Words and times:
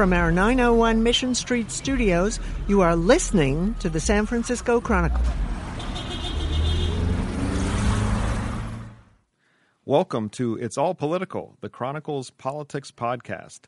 from 0.00 0.14
our 0.14 0.32
901 0.32 1.02
Mission 1.02 1.34
Street 1.34 1.70
studios, 1.70 2.40
you 2.66 2.80
are 2.80 2.96
listening 2.96 3.74
to 3.80 3.90
the 3.90 4.00
San 4.00 4.24
Francisco 4.24 4.80
Chronicle. 4.80 5.20
Welcome 9.84 10.30
to 10.30 10.56
It's 10.56 10.78
All 10.78 10.94
Political, 10.94 11.58
the 11.60 11.68
Chronicle's 11.68 12.30
Politics 12.30 12.90
Podcast. 12.90 13.64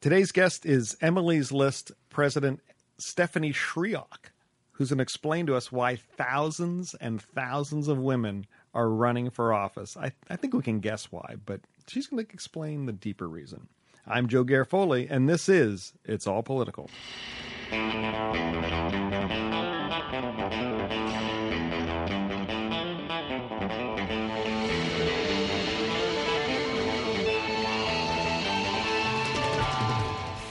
Today's 0.00 0.32
guest 0.32 0.64
is 0.64 0.96
Emily's 1.02 1.52
List 1.52 1.92
President 2.08 2.60
Stephanie 2.96 3.52
Schriock, 3.52 4.30
who's 4.72 4.88
going 4.88 4.96
to 4.96 5.02
explain 5.02 5.44
to 5.48 5.54
us 5.54 5.70
why 5.70 5.96
thousands 5.96 6.94
and 6.94 7.20
thousands 7.20 7.88
of 7.88 7.98
women 7.98 8.46
are 8.72 8.88
running 8.88 9.28
for 9.28 9.52
office. 9.52 9.98
I, 9.98 10.12
I 10.30 10.36
think 10.36 10.54
we 10.54 10.62
can 10.62 10.80
guess 10.80 11.12
why, 11.12 11.36
but 11.44 11.60
she's 11.86 12.06
going 12.06 12.24
to 12.24 12.32
explain 12.32 12.86
the 12.86 12.92
deeper 12.94 13.28
reason. 13.28 13.68
I'm 14.10 14.26
Joe 14.26 14.42
Garofoli, 14.42 15.06
and 15.10 15.28
this 15.28 15.50
is 15.50 15.92
It's 16.06 16.26
All 16.26 16.42
Political. 16.42 16.88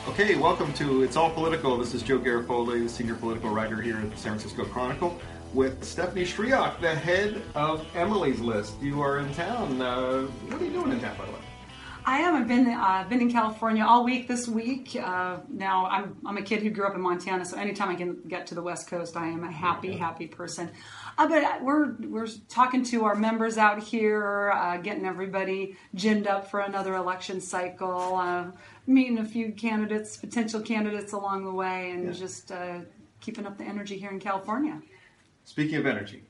Okay, 0.07 0.35
welcome 0.35 0.71
to 0.73 1.01
It's 1.01 1.15
All 1.17 1.31
Political. 1.31 1.77
This 1.77 1.95
is 1.95 2.03
Joe 2.03 2.19
Garofoli, 2.19 2.87
senior 2.87 3.15
political 3.15 3.49
writer 3.49 3.81
here 3.81 3.97
at 3.97 4.11
the 4.11 4.17
San 4.17 4.37
Francisco 4.37 4.65
Chronicle, 4.65 5.19
with 5.55 5.83
Stephanie 5.83 6.25
Schriock, 6.25 6.79
the 6.79 6.93
head 6.93 7.41
of 7.55 7.83
Emily's 7.95 8.39
List. 8.39 8.79
You 8.83 9.01
are 9.01 9.17
in 9.17 9.33
town. 9.33 9.81
Uh, 9.81 10.25
what 10.25 10.61
are 10.61 10.65
you 10.65 10.71
doing 10.71 10.91
in 10.91 10.99
town, 10.99 11.17
by 11.17 11.25
the 11.25 11.31
way? 11.31 11.39
I 12.07 12.19
am. 12.19 12.35
I've 12.35 12.47
been 12.47 12.69
uh, 12.69 13.05
been 13.09 13.19
in 13.19 13.29
California 13.29 13.83
all 13.83 14.05
week 14.05 14.29
this 14.29 14.47
week. 14.47 14.95
Uh, 14.95 15.39
now 15.49 15.87
I'm 15.87 16.15
I'm 16.25 16.37
a 16.37 16.41
kid 16.41 16.63
who 16.63 16.69
grew 16.69 16.87
up 16.87 16.95
in 16.95 17.01
Montana, 17.01 17.43
so 17.43 17.57
anytime 17.57 17.89
I 17.89 17.95
can 17.95 18.21
get 18.29 18.47
to 18.47 18.55
the 18.55 18.61
West 18.61 18.87
Coast, 18.87 19.17
I 19.17 19.27
am 19.27 19.43
a 19.43 19.51
happy 19.51 19.91
happy 19.91 20.25
person. 20.25 20.71
Uh, 21.17 21.27
but 21.27 21.61
we're 21.61 21.95
we're 21.99 22.29
talking 22.47 22.85
to 22.85 23.03
our 23.03 23.13
members 23.13 23.57
out 23.57 23.83
here, 23.83 24.53
uh, 24.55 24.77
getting 24.77 25.05
everybody 25.05 25.75
ginned 25.97 26.27
up 26.27 26.49
for 26.49 26.61
another 26.61 26.95
election 26.95 27.41
cycle. 27.41 28.15
Uh, 28.15 28.51
meeting 28.87 29.17
a 29.17 29.25
few 29.25 29.51
candidates, 29.51 30.15
potential 30.15 30.61
candidates 30.61 31.11
along 31.11 31.43
the 31.43 31.51
way, 31.51 31.91
and 31.91 32.05
yeah. 32.05 32.11
just 32.11 32.53
uh, 32.53 32.79
keeping 33.19 33.45
up 33.45 33.57
the 33.57 33.65
energy 33.65 33.97
here 33.97 34.11
in 34.11 34.19
California. 34.19 34.81
Speaking 35.43 35.75
of 35.75 35.85
energy, 35.85 36.23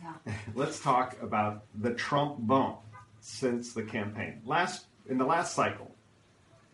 yeah. 0.00 0.34
let's 0.54 0.78
talk 0.78 1.20
about 1.20 1.64
the 1.74 1.92
Trump 1.92 2.36
bump 2.46 2.82
since 3.18 3.72
the 3.72 3.82
campaign. 3.82 4.40
Last 4.44 4.86
in 5.08 5.18
the 5.18 5.24
last 5.24 5.54
cycle, 5.54 5.90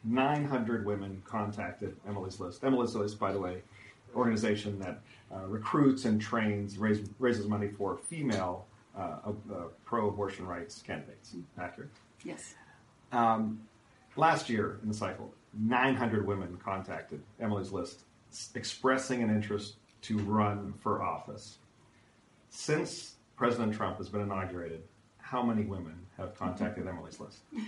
900 0.05 0.87
women 0.87 1.23
contacted 1.27 1.97
Emily's 2.09 2.41
List. 2.41 2.65
Emily's 2.65 2.95
List, 2.95 3.19
by 3.19 3.33
the 3.33 3.41
way, 3.41 3.63
organization 4.15 4.79
that 4.79 5.01
uh, 5.33 5.47
recruits 5.47 6.05
and 6.05 6.21
trains, 6.21 6.79
raise, 6.79 7.09
raises 7.19 7.47
money 7.47 7.69
for 7.69 7.97
female 7.97 8.67
uh, 8.97 9.19
uh, 9.27 9.33
pro-abortion 9.85 10.47
rights 10.47 10.83
candidates. 10.83 11.35
Accurate. 11.59 11.91
Yes. 12.25 12.55
Um, 13.13 13.61
last 14.17 14.49
year 14.49 14.79
in 14.83 14.89
the 14.89 14.95
cycle, 14.95 15.33
900 15.59 16.27
women 16.27 16.59
contacted 16.63 17.23
Emily's 17.41 17.73
List 17.73 18.03
expressing 18.55 19.23
an 19.23 19.31
interest 19.31 19.75
to 20.03 20.19
run 20.19 20.73
for 20.81 21.03
office. 21.03 21.59
Since 22.49 23.15
President 23.37 23.75
Trump 23.75 23.99
has 23.99 24.09
been 24.09 24.23
inaugurated, 24.23 24.83
how 25.19 25.43
many 25.43 25.65
women 25.65 25.95
have 26.17 26.35
contacted 26.35 26.87
Emily's 26.87 27.21
List? 27.21 27.41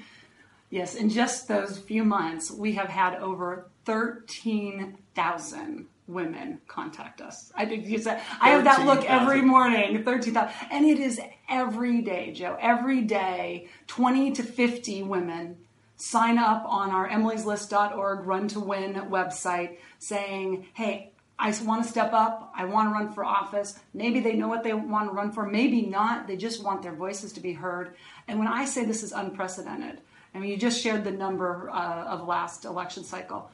Yes, 0.73 0.95
in 0.95 1.11
just 1.11 1.49
those 1.49 1.77
few 1.77 2.03
months, 2.03 2.51
we 2.51 2.73
have 2.73 2.89
had 2.89 3.17
over 3.17 3.67
13,000 3.85 5.87
women 6.09 6.61
contact 6.67 7.21
us. 7.21 7.53
I 7.55 7.67
did 7.67 7.85
use 7.85 8.05
that. 8.05 8.23
I 8.41 8.49
have 8.49 8.65
that 8.65 8.87
look 8.87 9.05
every 9.05 9.43
morning, 9.43 10.03
13,000. 10.03 10.51
And 10.71 10.87
it 10.87 10.99
is 10.99 11.21
every 11.47 12.01
day, 12.01 12.33
Joe. 12.33 12.57
Every 12.59 13.03
day, 13.03 13.69
20 13.89 14.33
to 14.33 14.43
50 14.43 15.03
women 15.03 15.59
sign 15.97 16.39
up 16.39 16.65
on 16.67 16.91
our 16.91 17.07
emilyslist.org 17.07 18.27
run 18.27 18.49
to 18.49 18.59
win 18.59 18.95
website 18.95 19.77
saying, 19.99 20.69
hey, 20.73 21.11
I 21.39 21.55
want 21.65 21.85
to 21.85 21.91
step 21.91 22.15
up. 22.15 22.51
I 22.57 22.65
want 22.65 22.89
to 22.89 22.95
run 22.95 23.13
for 23.13 23.27
office. 23.27 23.79
Maybe 23.93 24.21
they 24.21 24.37
know 24.37 24.49
what 24.49 24.65
they 24.65 24.73
want 24.73 25.11
to 25.11 25.15
run 25.15 25.33
for. 25.33 25.45
Maybe 25.45 25.83
not. 25.83 26.27
They 26.27 26.39
just 26.39 26.65
want 26.65 26.83
their 26.83 26.95
voices 26.95 27.35
to 27.35 27.41
be 27.41 27.53
heard. 27.53 27.95
And 28.27 28.39
when 28.39 28.49
I 28.49 28.65
say 28.65 28.87
this 28.87 29.03
is 29.03 29.13
unprecedented, 29.13 30.01
I 30.35 30.39
mean, 30.39 30.51
you 30.51 30.57
just 30.57 30.83
shared 30.83 31.05
the 31.05 31.11
number 31.11 31.71
uh, 31.71 32.05
of 32.05 32.27
last 32.27 32.65
election 32.65 33.05
cycle. 33.05 33.51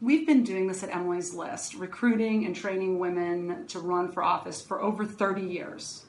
We've 0.00 0.26
been 0.26 0.42
doing 0.42 0.66
this 0.66 0.82
at 0.82 0.90
Emily's 0.90 1.34
List, 1.34 1.74
recruiting 1.74 2.46
and 2.46 2.56
training 2.56 2.98
women 2.98 3.66
to 3.68 3.78
run 3.78 4.10
for 4.10 4.22
office 4.22 4.60
for 4.60 4.82
over 4.82 5.04
30 5.04 5.42
years. 5.42 6.06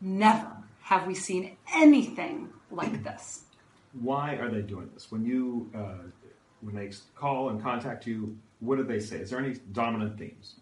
Never 0.00 0.52
have 0.82 1.06
we 1.06 1.14
seen 1.14 1.56
anything 1.74 2.50
like 2.70 3.02
this 3.02 3.44
why 3.92 4.34
are 4.34 4.50
they 4.50 4.62
doing 4.62 4.90
this? 4.94 5.10
When 5.10 5.24
you 5.24 5.70
uh, 5.74 6.08
when 6.60 6.74
they 6.74 6.90
call 7.14 7.50
and 7.50 7.62
contact 7.62 8.06
you, 8.06 8.36
what 8.60 8.76
do 8.76 8.84
they 8.84 9.00
say? 9.00 9.16
Is 9.16 9.30
there 9.30 9.38
any 9.38 9.56
dominant 9.72 10.18
themes? 10.18 10.56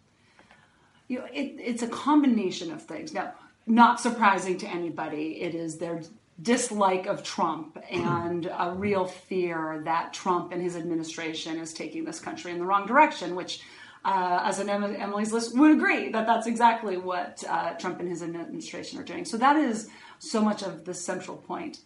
You 1.09 1.21
know, 1.21 1.27
it, 1.33 1.57
it's 1.59 1.83
a 1.83 1.89
combination 1.89 2.71
of 2.71 2.83
things. 2.83 3.13
Now, 3.13 3.33
not 3.67 4.01
surprising 4.01 4.59
to 4.59 4.69
anybody, 4.69 5.41
it 5.41 5.55
is 5.55 5.79
their 5.79 6.03
dislike 6.41 7.07
of 7.07 7.23
Trump 7.25 7.79
and 7.91 8.47
a 8.47 8.73
real 8.73 9.05
fear 9.05 9.83
that 9.85 10.13
Trump 10.13 10.53
and 10.53 10.63
his 10.63 10.77
administration 10.77 11.59
is 11.59 11.73
taking 11.73 12.05
this 12.05 12.21
country 12.21 12.53
in 12.53 12.59
the 12.59 12.65
wrong 12.65 12.87
direction, 12.87 13.35
which, 13.35 13.63
uh, 14.05 14.41
as 14.45 14.61
an 14.61 14.69
Emily's 14.69 15.33
list, 15.33 15.57
would 15.57 15.73
agree 15.73 16.11
that 16.13 16.27
that's 16.27 16.47
exactly 16.47 16.97
what 16.97 17.43
uh, 17.49 17.75
Trump 17.75 17.99
and 17.99 18.09
his 18.09 18.23
administration 18.23 19.01
are 19.01 19.05
doing. 19.05 19.25
So 19.25 19.37
that 19.39 19.57
is 19.57 19.89
so 20.21 20.41
much 20.41 20.63
of 20.63 20.85
the 20.85 20.95
central 20.95 21.37
point. 21.37 21.81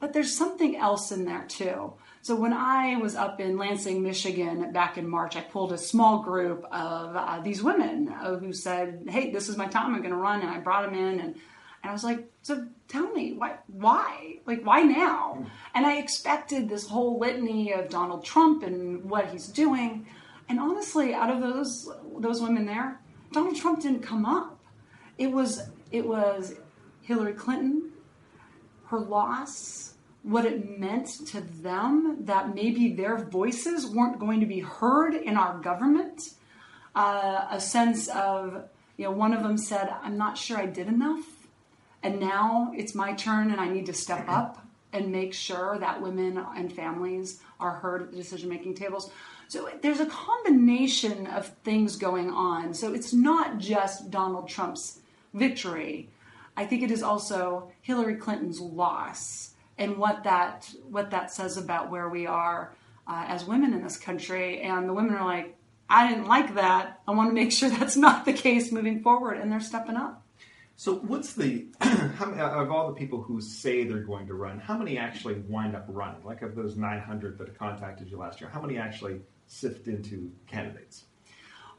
But 0.00 0.12
there's 0.12 0.36
something 0.36 0.76
else 0.76 1.10
in 1.12 1.24
there 1.24 1.44
too. 1.48 1.94
So 2.20 2.34
when 2.34 2.52
I 2.52 2.96
was 2.96 3.14
up 3.14 3.40
in 3.40 3.56
Lansing, 3.56 4.02
Michigan 4.02 4.70
back 4.72 4.98
in 4.98 5.08
March, 5.08 5.34
I 5.36 5.40
pulled 5.40 5.72
a 5.72 5.78
small 5.78 6.22
group 6.22 6.64
of 6.70 7.16
uh, 7.16 7.40
these 7.40 7.62
women 7.62 8.08
uh, 8.08 8.36
who 8.36 8.52
said, 8.52 9.04
"Hey, 9.08 9.30
this 9.30 9.48
is 9.48 9.56
my 9.56 9.66
time. 9.66 9.94
I'm 9.94 10.00
going 10.00 10.10
to 10.10 10.16
run," 10.16 10.42
and 10.42 10.50
I 10.50 10.58
brought 10.58 10.84
them 10.84 10.94
in 10.94 11.20
and. 11.20 11.36
And 11.84 11.90
I 11.90 11.92
was 11.92 12.02
like, 12.02 12.32
so 12.40 12.66
tell 12.88 13.12
me, 13.12 13.34
why, 13.34 13.58
why? 13.66 14.38
Like, 14.46 14.64
why 14.64 14.80
now? 14.84 15.44
And 15.74 15.84
I 15.84 15.98
expected 15.98 16.66
this 16.66 16.88
whole 16.88 17.18
litany 17.18 17.74
of 17.74 17.90
Donald 17.90 18.24
Trump 18.24 18.62
and 18.62 19.04
what 19.04 19.26
he's 19.26 19.48
doing. 19.48 20.06
And 20.48 20.58
honestly, 20.58 21.12
out 21.12 21.28
of 21.28 21.42
those 21.42 21.90
those 22.18 22.40
women 22.40 22.64
there, 22.64 23.00
Donald 23.32 23.56
Trump 23.56 23.82
didn't 23.82 24.00
come 24.00 24.24
up. 24.24 24.58
It 25.18 25.30
was 25.30 25.68
it 25.90 26.06
was 26.06 26.54
Hillary 27.02 27.34
Clinton, 27.34 27.92
her 28.86 28.98
loss, 28.98 29.92
what 30.22 30.46
it 30.46 30.78
meant 30.80 31.06
to 31.26 31.42
them 31.42 32.16
that 32.20 32.54
maybe 32.54 32.94
their 32.94 33.18
voices 33.18 33.86
weren't 33.86 34.18
going 34.18 34.40
to 34.40 34.46
be 34.46 34.60
heard 34.60 35.14
in 35.14 35.36
our 35.36 35.58
government. 35.58 36.30
Uh, 36.94 37.46
a 37.50 37.60
sense 37.60 38.08
of, 38.08 38.70
you 38.96 39.04
know, 39.04 39.10
one 39.10 39.34
of 39.34 39.42
them 39.42 39.58
said, 39.58 39.92
I'm 40.02 40.16
not 40.16 40.38
sure 40.38 40.56
I 40.56 40.64
did 40.64 40.86
enough. 40.86 41.24
And 42.04 42.20
now 42.20 42.70
it's 42.76 42.94
my 42.94 43.14
turn 43.14 43.50
and 43.50 43.58
I 43.58 43.68
need 43.68 43.86
to 43.86 43.94
step 43.94 44.28
up 44.28 44.64
and 44.92 45.10
make 45.10 45.32
sure 45.32 45.78
that 45.80 46.02
women 46.02 46.38
and 46.54 46.70
families 46.70 47.40
are 47.58 47.72
heard 47.72 48.02
at 48.02 48.10
the 48.10 48.16
decision 48.18 48.50
making 48.50 48.74
tables. 48.74 49.10
So 49.48 49.70
there's 49.80 50.00
a 50.00 50.06
combination 50.06 51.26
of 51.26 51.48
things 51.64 51.96
going 51.96 52.30
on. 52.30 52.74
So 52.74 52.92
it's 52.92 53.14
not 53.14 53.58
just 53.58 54.10
Donald 54.10 54.48
Trump's 54.48 55.00
victory. 55.32 56.10
I 56.58 56.66
think 56.66 56.82
it 56.82 56.90
is 56.90 57.02
also 57.02 57.72
Hillary 57.80 58.16
Clinton's 58.16 58.60
loss 58.60 59.54
and 59.78 59.96
what 59.96 60.24
that 60.24 60.70
what 60.88 61.10
that 61.10 61.32
says 61.32 61.56
about 61.56 61.90
where 61.90 62.08
we 62.10 62.26
are 62.26 62.74
uh, 63.08 63.24
as 63.28 63.46
women 63.46 63.72
in 63.72 63.82
this 63.82 63.96
country. 63.96 64.60
And 64.60 64.88
the 64.88 64.92
women 64.92 65.14
are 65.14 65.24
like, 65.24 65.56
I 65.88 66.08
didn't 66.08 66.26
like 66.26 66.54
that. 66.54 67.00
I 67.08 67.12
want 67.12 67.30
to 67.30 67.34
make 67.34 67.50
sure 67.50 67.70
that's 67.78 67.96
not 67.96 68.26
the 68.26 68.34
case 68.34 68.70
moving 68.70 69.02
forward, 69.02 69.38
and 69.38 69.50
they're 69.50 69.60
stepping 69.60 69.96
up. 69.96 70.23
So, 70.76 70.96
what's 70.96 71.34
the 71.34 71.66
how, 71.80 72.32
of 72.32 72.70
all 72.70 72.88
the 72.88 72.94
people 72.94 73.22
who 73.22 73.40
say 73.40 73.84
they're 73.84 73.98
going 74.00 74.26
to 74.26 74.34
run? 74.34 74.58
How 74.58 74.76
many 74.76 74.98
actually 74.98 75.34
wind 75.48 75.76
up 75.76 75.84
running? 75.88 76.24
Like 76.24 76.42
of 76.42 76.56
those 76.56 76.76
900 76.76 77.38
that 77.38 77.56
contacted 77.56 78.10
you 78.10 78.18
last 78.18 78.40
year, 78.40 78.50
how 78.50 78.60
many 78.60 78.76
actually 78.76 79.20
sift 79.46 79.86
into 79.86 80.32
candidates? 80.48 81.04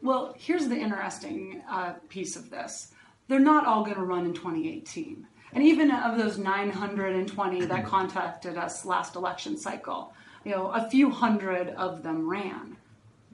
Well, 0.01 0.33
here's 0.37 0.67
the 0.67 0.77
interesting 0.77 1.61
uh, 1.69 1.93
piece 2.07 2.37
of 2.37 2.49
this: 2.49 2.93
they're 3.27 3.39
not 3.39 3.65
all 3.65 3.83
going 3.83 3.97
to 3.97 4.03
run 4.03 4.25
in 4.25 4.33
2018. 4.33 5.27
And 5.53 5.63
even 5.63 5.91
of 5.91 6.17
those 6.17 6.37
920 6.37 7.65
that 7.65 7.85
contacted 7.85 8.57
us 8.57 8.85
last 8.85 9.15
election 9.15 9.57
cycle, 9.57 10.13
you 10.43 10.51
know, 10.51 10.67
a 10.67 10.89
few 10.89 11.09
hundred 11.09 11.69
of 11.69 12.03
them 12.03 12.29
ran 12.29 12.75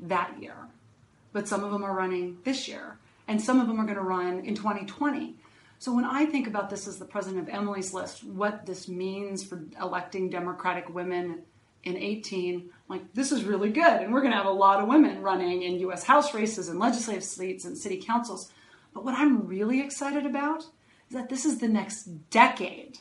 that 0.03 0.39
year. 0.39 0.55
But 1.33 1.47
some 1.47 1.63
of 1.63 1.71
them 1.71 1.83
are 1.83 1.95
running 1.95 2.37
this 2.43 2.67
year, 2.67 2.97
and 3.27 3.41
some 3.41 3.59
of 3.59 3.67
them 3.67 3.79
are 3.79 3.85
going 3.85 3.95
to 3.95 4.01
run 4.01 4.39
in 4.41 4.55
2020. 4.55 5.35
So 5.81 5.91
when 5.91 6.05
I 6.05 6.27
think 6.27 6.45
about 6.45 6.69
this 6.69 6.87
as 6.87 6.99
the 6.99 7.05
president 7.05 7.41
of 7.41 7.49
Emily's 7.51 7.91
List, 7.91 8.23
what 8.23 8.67
this 8.67 8.87
means 8.87 9.43
for 9.43 9.63
electing 9.81 10.29
Democratic 10.29 10.93
women 10.93 11.41
in 11.83 11.97
18, 11.97 12.69
like, 12.87 13.11
this 13.15 13.31
is 13.31 13.45
really 13.45 13.71
good. 13.71 13.99
And 13.99 14.13
we're 14.13 14.21
going 14.21 14.31
to 14.31 14.37
have 14.37 14.45
a 14.45 14.51
lot 14.51 14.79
of 14.79 14.87
women 14.87 15.23
running 15.23 15.63
in 15.63 15.79
US 15.79 16.03
House 16.03 16.35
races 16.35 16.69
and 16.69 16.77
legislative 16.77 17.23
seats 17.23 17.65
and 17.65 17.75
city 17.75 17.97
councils. 17.97 18.51
But 18.93 19.03
what 19.03 19.17
I'm 19.17 19.47
really 19.47 19.81
excited 19.81 20.23
about 20.23 20.59
is 21.09 21.15
that 21.15 21.29
this 21.29 21.45
is 21.45 21.57
the 21.57 21.67
next 21.67 22.03
decade 22.29 22.99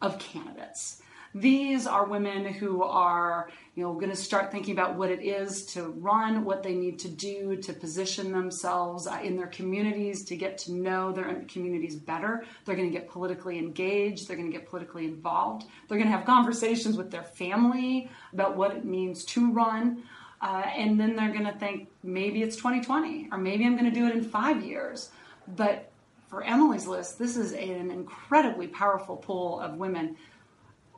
of 0.00 0.18
candidates. 0.18 1.02
These 1.40 1.86
are 1.86 2.06
women 2.06 2.46
who 2.46 2.82
are, 2.82 3.50
you 3.74 3.82
know, 3.82 3.92
going 3.92 4.08
to 4.08 4.16
start 4.16 4.50
thinking 4.50 4.72
about 4.72 4.94
what 4.94 5.10
it 5.10 5.22
is 5.22 5.66
to 5.74 5.82
run, 5.82 6.44
what 6.44 6.62
they 6.62 6.74
need 6.74 6.98
to 7.00 7.08
do 7.08 7.56
to 7.56 7.74
position 7.74 8.32
themselves 8.32 9.06
uh, 9.06 9.20
in 9.22 9.36
their 9.36 9.48
communities, 9.48 10.24
to 10.24 10.36
get 10.36 10.56
to 10.58 10.72
know 10.72 11.12
their 11.12 11.44
communities 11.46 11.94
better. 11.94 12.46
They're 12.64 12.74
going 12.74 12.90
to 12.90 12.98
get 12.98 13.10
politically 13.10 13.58
engaged. 13.58 14.26
They're 14.26 14.36
going 14.36 14.50
to 14.50 14.56
get 14.56 14.66
politically 14.66 15.04
involved. 15.04 15.66
They're 15.88 15.98
going 15.98 16.10
to 16.10 16.16
have 16.16 16.24
conversations 16.24 16.96
with 16.96 17.10
their 17.10 17.24
family 17.24 18.08
about 18.32 18.56
what 18.56 18.74
it 18.74 18.86
means 18.86 19.22
to 19.26 19.52
run. 19.52 20.04
Uh, 20.40 20.62
and 20.74 20.98
then 20.98 21.16
they're 21.16 21.32
going 21.32 21.44
to 21.44 21.58
think 21.58 21.90
maybe 22.02 22.42
it's 22.42 22.56
2020 22.56 23.28
or 23.30 23.36
maybe 23.36 23.66
I'm 23.66 23.76
going 23.76 23.90
to 23.92 23.94
do 23.94 24.06
it 24.06 24.14
in 24.14 24.24
five 24.24 24.64
years. 24.64 25.10
But 25.54 25.90
for 26.28 26.42
Emily's 26.42 26.86
list, 26.86 27.18
this 27.18 27.36
is 27.36 27.52
an 27.52 27.90
incredibly 27.90 28.68
powerful 28.68 29.16
pool 29.16 29.60
of 29.60 29.74
women 29.74 30.16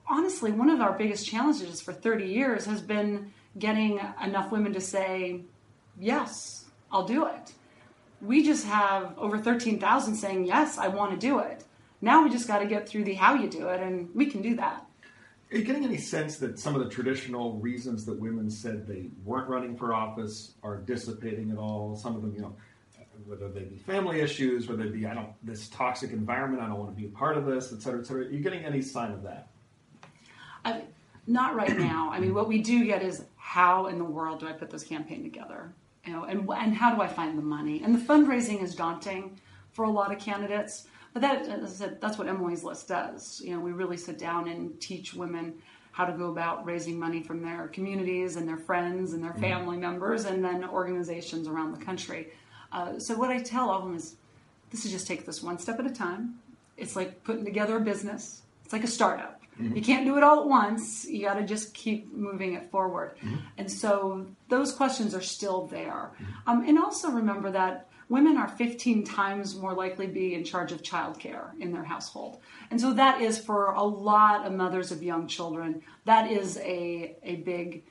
honestly, 0.08 0.52
one 0.52 0.70
of 0.70 0.80
our 0.80 0.92
biggest 0.92 1.26
challenges 1.26 1.80
for 1.80 1.92
30 1.92 2.26
years 2.26 2.64
has 2.66 2.80
been 2.80 3.32
getting 3.58 4.00
enough 4.22 4.50
women 4.50 4.72
to 4.72 4.80
say, 4.80 5.42
yes, 5.98 6.66
I'll 6.90 7.06
do 7.06 7.26
it. 7.26 7.52
We 8.20 8.42
just 8.42 8.66
have 8.66 9.16
over 9.18 9.38
13,000 9.38 10.14
saying, 10.14 10.46
yes, 10.46 10.78
I 10.78 10.88
want 10.88 11.12
to 11.12 11.16
do 11.16 11.38
it. 11.38 11.64
Now 12.00 12.24
we 12.24 12.30
just 12.30 12.48
got 12.48 12.60
to 12.60 12.66
get 12.66 12.88
through 12.88 13.04
the 13.04 13.14
how 13.14 13.34
you 13.34 13.48
do 13.48 13.68
it, 13.68 13.80
and 13.80 14.08
we 14.14 14.26
can 14.26 14.42
do 14.42 14.56
that. 14.56 14.84
Are 15.50 15.56
you 15.56 15.64
getting 15.64 15.84
any 15.84 15.96
sense 15.96 16.36
that 16.38 16.58
some 16.58 16.74
of 16.74 16.84
the 16.84 16.90
traditional 16.90 17.54
reasons 17.54 18.04
that 18.04 18.18
women 18.18 18.50
said 18.50 18.86
they 18.86 19.08
weren't 19.24 19.48
running 19.48 19.76
for 19.76 19.94
office 19.94 20.54
are 20.62 20.76
dissipating 20.76 21.50
at 21.50 21.58
all? 21.58 21.96
Some 21.96 22.14
of 22.14 22.22
them, 22.22 22.34
you 22.34 22.42
know, 22.42 22.54
whether 23.24 23.48
they 23.48 23.62
be 23.62 23.76
family 23.76 24.20
issues, 24.20 24.68
whether 24.68 24.84
they 24.84 24.90
be 24.90 25.06
I 25.06 25.14
don't 25.14 25.30
this 25.42 25.68
toxic 25.68 26.12
environment, 26.12 26.62
I 26.62 26.66
don't 26.66 26.78
want 26.78 26.90
to 26.90 26.96
be 26.96 27.06
a 27.06 27.10
part 27.10 27.36
of 27.36 27.46
this, 27.46 27.72
et 27.72 27.82
cetera, 27.82 28.00
et 28.00 28.06
cetera. 28.06 28.26
Are 28.26 28.30
you 28.30 28.40
getting 28.40 28.64
any 28.64 28.82
sign 28.82 29.10
of 29.10 29.22
that? 29.22 29.48
I, 30.64 30.82
not 31.26 31.54
right 31.54 31.76
now. 31.78 32.10
I 32.10 32.20
mean, 32.20 32.34
what 32.34 32.48
we 32.48 32.60
do 32.62 32.84
get 32.84 33.02
is 33.02 33.24
how 33.36 33.86
in 33.86 33.98
the 33.98 34.04
world 34.04 34.40
do 34.40 34.48
I 34.48 34.52
put 34.52 34.70
this 34.70 34.82
campaign 34.82 35.22
together? 35.22 35.72
You 36.04 36.12
know, 36.12 36.24
and 36.24 36.48
and 36.48 36.74
how 36.74 36.94
do 36.94 37.02
I 37.02 37.06
find 37.06 37.36
the 37.36 37.42
money? 37.42 37.82
And 37.84 37.94
the 37.94 37.98
fundraising 37.98 38.62
is 38.62 38.74
daunting 38.74 39.38
for 39.72 39.84
a 39.84 39.90
lot 39.90 40.10
of 40.10 40.18
candidates. 40.18 40.86
But 41.12 41.22
that, 41.22 41.48
as 41.48 41.62
I 41.62 41.74
said, 41.74 42.00
that's 42.00 42.18
what 42.18 42.28
Emily's 42.28 42.64
List 42.64 42.88
does. 42.88 43.40
You 43.44 43.54
know, 43.54 43.60
we 43.60 43.72
really 43.72 43.96
sit 43.96 44.18
down 44.18 44.48
and 44.48 44.78
teach 44.80 45.14
women 45.14 45.54
how 45.92 46.04
to 46.04 46.12
go 46.12 46.30
about 46.30 46.64
raising 46.64 46.98
money 46.98 47.22
from 47.22 47.42
their 47.42 47.68
communities 47.68 48.36
and 48.36 48.48
their 48.48 48.56
friends 48.56 49.12
and 49.12 49.22
their 49.22 49.32
mm-hmm. 49.32 49.40
family 49.40 49.76
members, 49.76 50.24
and 50.26 50.44
then 50.44 50.64
organizations 50.64 51.48
around 51.48 51.72
the 51.72 51.84
country. 51.84 52.28
Uh, 52.72 52.98
so 52.98 53.16
what 53.16 53.30
I 53.30 53.42
tell 53.42 53.70
all 53.70 53.78
of 53.78 53.84
them 53.84 53.96
is, 53.96 54.16
this 54.70 54.84
is 54.84 54.92
just 54.92 55.06
take 55.06 55.26
this 55.26 55.42
one 55.42 55.58
step 55.58 55.78
at 55.80 55.86
a 55.86 55.90
time. 55.90 56.38
It's 56.76 56.94
like 56.94 57.24
putting 57.24 57.44
together 57.44 57.76
a 57.76 57.80
business. 57.80 58.42
It's 58.64 58.72
like 58.72 58.84
a 58.84 58.88
startup 58.88 59.37
Mm-hmm. 59.60 59.76
You 59.76 59.82
can't 59.82 60.04
do 60.04 60.16
it 60.16 60.22
all 60.22 60.40
at 60.40 60.48
once. 60.48 61.06
You 61.06 61.22
got 61.22 61.34
to 61.34 61.44
just 61.44 61.74
keep 61.74 62.12
moving 62.12 62.54
it 62.54 62.70
forward. 62.70 63.16
Mm-hmm. 63.18 63.36
And 63.58 63.70
so 63.70 64.26
those 64.48 64.72
questions 64.72 65.14
are 65.14 65.20
still 65.20 65.66
there. 65.66 66.12
Mm-hmm. 66.14 66.50
Um, 66.50 66.64
and 66.66 66.78
also 66.78 67.10
remember 67.10 67.50
that 67.50 67.88
women 68.08 68.36
are 68.36 68.48
15 68.48 69.04
times 69.04 69.56
more 69.56 69.74
likely 69.74 70.06
to 70.06 70.12
be 70.12 70.34
in 70.34 70.44
charge 70.44 70.72
of 70.72 70.82
childcare 70.82 71.50
in 71.60 71.72
their 71.72 71.84
household. 71.84 72.40
And 72.70 72.80
so 72.80 72.94
that 72.94 73.20
is 73.20 73.38
for 73.38 73.72
a 73.72 73.82
lot 73.82 74.46
of 74.46 74.52
mothers 74.52 74.92
of 74.92 75.02
young 75.02 75.26
children, 75.26 75.82
that 76.04 76.30
is 76.30 76.56
a, 76.58 77.16
a 77.22 77.36
big, 77.36 77.84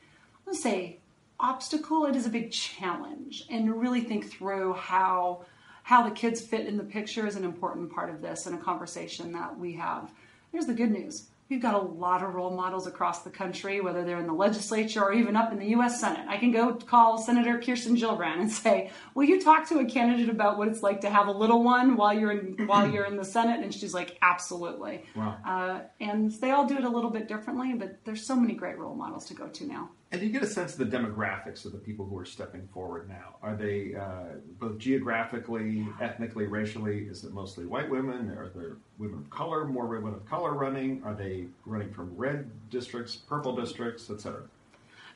let's 0.45 0.61
say, 0.61 0.99
obstacle. 1.39 2.05
It 2.05 2.15
is 2.15 2.25
a 2.25 2.29
big 2.29 2.51
challenge. 2.51 3.45
And 3.49 3.67
to 3.67 3.73
really 3.73 4.01
think 4.01 4.29
through 4.31 4.73
how 4.73 5.45
how 5.87 6.03
the 6.03 6.13
kids 6.13 6.41
fit 6.41 6.67
in 6.67 6.75
the 6.75 6.83
picture 6.83 7.25
is 7.25 7.37
an 7.37 7.45
important 7.45 7.89
part 7.93 8.09
of 8.09 8.21
this 8.21 8.45
and 8.45 8.53
a 8.53 8.61
conversation 8.61 9.31
that 9.31 9.57
we 9.57 9.71
have. 9.71 10.11
Here's 10.51 10.65
the 10.65 10.73
good 10.73 10.91
news 10.91 11.29
We've 11.49 11.61
got 11.61 11.75
a 11.75 11.79
lot 11.79 12.23
of 12.23 12.33
role 12.33 12.51
models 12.51 12.87
across 12.87 13.23
the 13.23 13.29
country, 13.29 13.79
whether 13.79 14.03
they're 14.03 14.19
in 14.19 14.27
the 14.27 14.33
legislature 14.33 15.01
or 15.01 15.13
even 15.13 15.37
up 15.37 15.53
in 15.53 15.59
the 15.59 15.67
U.S. 15.67 16.01
Senate. 16.01 16.25
I 16.27 16.37
can 16.37 16.51
go 16.51 16.73
call 16.73 17.17
Senator 17.17 17.61
Kirsten 17.61 17.95
Gillibrand 17.95 18.39
and 18.39 18.51
say, 18.51 18.91
"Will 19.15 19.23
you 19.23 19.41
talk 19.41 19.67
to 19.69 19.79
a 19.79 19.85
candidate 19.85 20.29
about 20.29 20.57
what 20.57 20.67
it's 20.67 20.83
like 20.83 21.01
to 21.01 21.09
have 21.09 21.27
a 21.27 21.31
little 21.31 21.63
one 21.63 21.95
while 21.95 22.13
you're 22.13 22.31
in 22.31 22.57
while 22.67 22.89
you're 22.89 23.05
in 23.05 23.15
the 23.15 23.25
Senate?" 23.25 23.63
And 23.63 23.73
she's 23.73 23.93
like, 23.93 24.17
"Absolutely." 24.21 25.05
Wow. 25.15 25.37
Uh, 25.45 25.79
and 26.01 26.31
they 26.31 26.51
all 26.51 26.65
do 26.65 26.77
it 26.77 26.83
a 26.83 26.89
little 26.89 27.11
bit 27.11 27.29
differently, 27.29 27.73
but 27.73 28.03
there's 28.03 28.25
so 28.25 28.35
many 28.35 28.53
great 28.53 28.77
role 28.77 28.95
models 28.95 29.25
to 29.27 29.33
go 29.33 29.47
to 29.47 29.65
now. 29.65 29.89
And 30.09 30.21
do 30.21 30.27
you 30.27 30.31
get 30.31 30.41
a 30.41 30.47
sense 30.47 30.77
of 30.77 30.89
the 30.89 30.97
demographics 30.97 31.65
of 31.65 31.73
the 31.73 31.77
people 31.77 32.05
who 32.05 32.17
are 32.17 32.25
stepping 32.25 32.65
forward 32.73 33.09
now? 33.09 33.35
Are 33.43 33.55
they 33.55 33.93
uh, 33.93 34.37
both 34.57 34.77
geographically, 34.77 35.85
ethnically, 35.99 36.45
racially? 36.45 36.99
Is 36.99 37.25
it 37.25 37.33
mostly 37.33 37.65
white 37.65 37.89
women? 37.89 38.29
Are 38.37 38.49
there 38.55 38.77
women 38.97 39.19
of 39.19 39.29
color, 39.29 39.65
more 39.65 39.85
women 39.85 40.13
of 40.13 40.25
color 40.25 40.53
running? 40.53 41.01
Are 41.03 41.13
they 41.13 41.47
running 41.65 41.91
from 41.91 42.15
red 42.15 42.49
districts, 42.69 43.17
purple 43.17 43.53
districts, 43.53 44.09
et 44.09 44.21
cetera? 44.21 44.43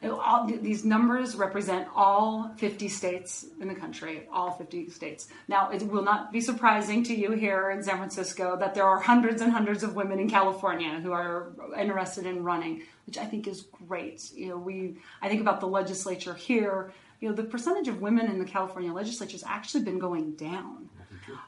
All, 0.09 0.47
these 0.47 0.83
numbers 0.83 1.35
represent 1.35 1.87
all 1.95 2.51
50 2.57 2.87
states 2.89 3.45
in 3.59 3.67
the 3.67 3.75
country, 3.75 4.27
all 4.31 4.51
50 4.51 4.89
states. 4.89 5.27
Now, 5.47 5.69
it 5.69 5.83
will 5.83 6.01
not 6.01 6.31
be 6.31 6.41
surprising 6.41 7.03
to 7.03 7.15
you 7.15 7.31
here 7.31 7.69
in 7.69 7.83
San 7.83 7.97
Francisco 7.97 8.57
that 8.57 8.73
there 8.73 8.85
are 8.85 8.99
hundreds 8.99 9.41
and 9.41 9.51
hundreds 9.51 9.83
of 9.83 9.95
women 9.95 10.19
in 10.19 10.29
California 10.29 10.99
who 11.01 11.11
are 11.11 11.51
interested 11.77 12.25
in 12.25 12.43
running, 12.43 12.81
which 13.05 13.17
I 13.17 13.25
think 13.25 13.47
is 13.47 13.67
great. 13.87 14.31
You 14.33 14.49
know, 14.49 14.57
we 14.57 14.97
I 15.21 15.29
think 15.29 15.41
about 15.41 15.59
the 15.59 15.67
legislature 15.67 16.33
here. 16.33 16.91
You 17.19 17.29
know, 17.29 17.35
the 17.35 17.43
percentage 17.43 17.87
of 17.87 18.01
women 18.01 18.25
in 18.25 18.39
the 18.39 18.45
California 18.45 18.91
legislature 18.91 19.33
has 19.33 19.43
actually 19.43 19.83
been 19.83 19.99
going 19.99 20.31
down. 20.31 20.89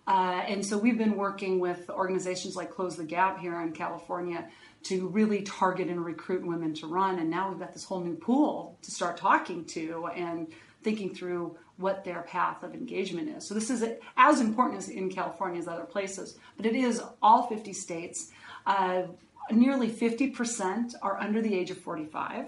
Uh, 0.07 0.43
and 0.47 0.65
so 0.65 0.77
we've 0.77 0.97
been 0.97 1.15
working 1.15 1.59
with 1.59 1.89
organizations 1.89 2.55
like 2.55 2.69
Close 2.69 2.95
the 2.95 3.03
Gap 3.03 3.39
here 3.39 3.59
in 3.61 3.71
California 3.71 4.47
to 4.83 5.07
really 5.07 5.41
target 5.41 5.87
and 5.87 6.03
recruit 6.03 6.45
women 6.45 6.73
to 6.75 6.87
run. 6.87 7.19
And 7.19 7.29
now 7.29 7.49
we've 7.49 7.59
got 7.59 7.73
this 7.73 7.85
whole 7.85 8.01
new 8.01 8.15
pool 8.15 8.77
to 8.81 8.91
start 8.91 9.17
talking 9.17 9.65
to 9.65 10.07
and 10.07 10.47
thinking 10.83 11.15
through 11.15 11.57
what 11.77 12.03
their 12.03 12.21
path 12.23 12.63
of 12.63 12.73
engagement 12.73 13.29
is. 13.29 13.47
So 13.47 13.53
this 13.53 13.69
is 13.69 13.83
as 14.17 14.41
important 14.41 14.79
as 14.79 14.89
in 14.89 15.09
California 15.09 15.59
as 15.59 15.67
other 15.67 15.85
places, 15.85 16.37
but 16.57 16.65
it 16.65 16.75
is 16.75 17.01
all 17.21 17.47
50 17.47 17.73
states. 17.73 18.31
Uh, 18.65 19.03
nearly 19.51 19.89
50% 19.89 20.93
are 21.01 21.19
under 21.19 21.41
the 21.41 21.53
age 21.53 21.71
of 21.71 21.77
45. 21.77 22.45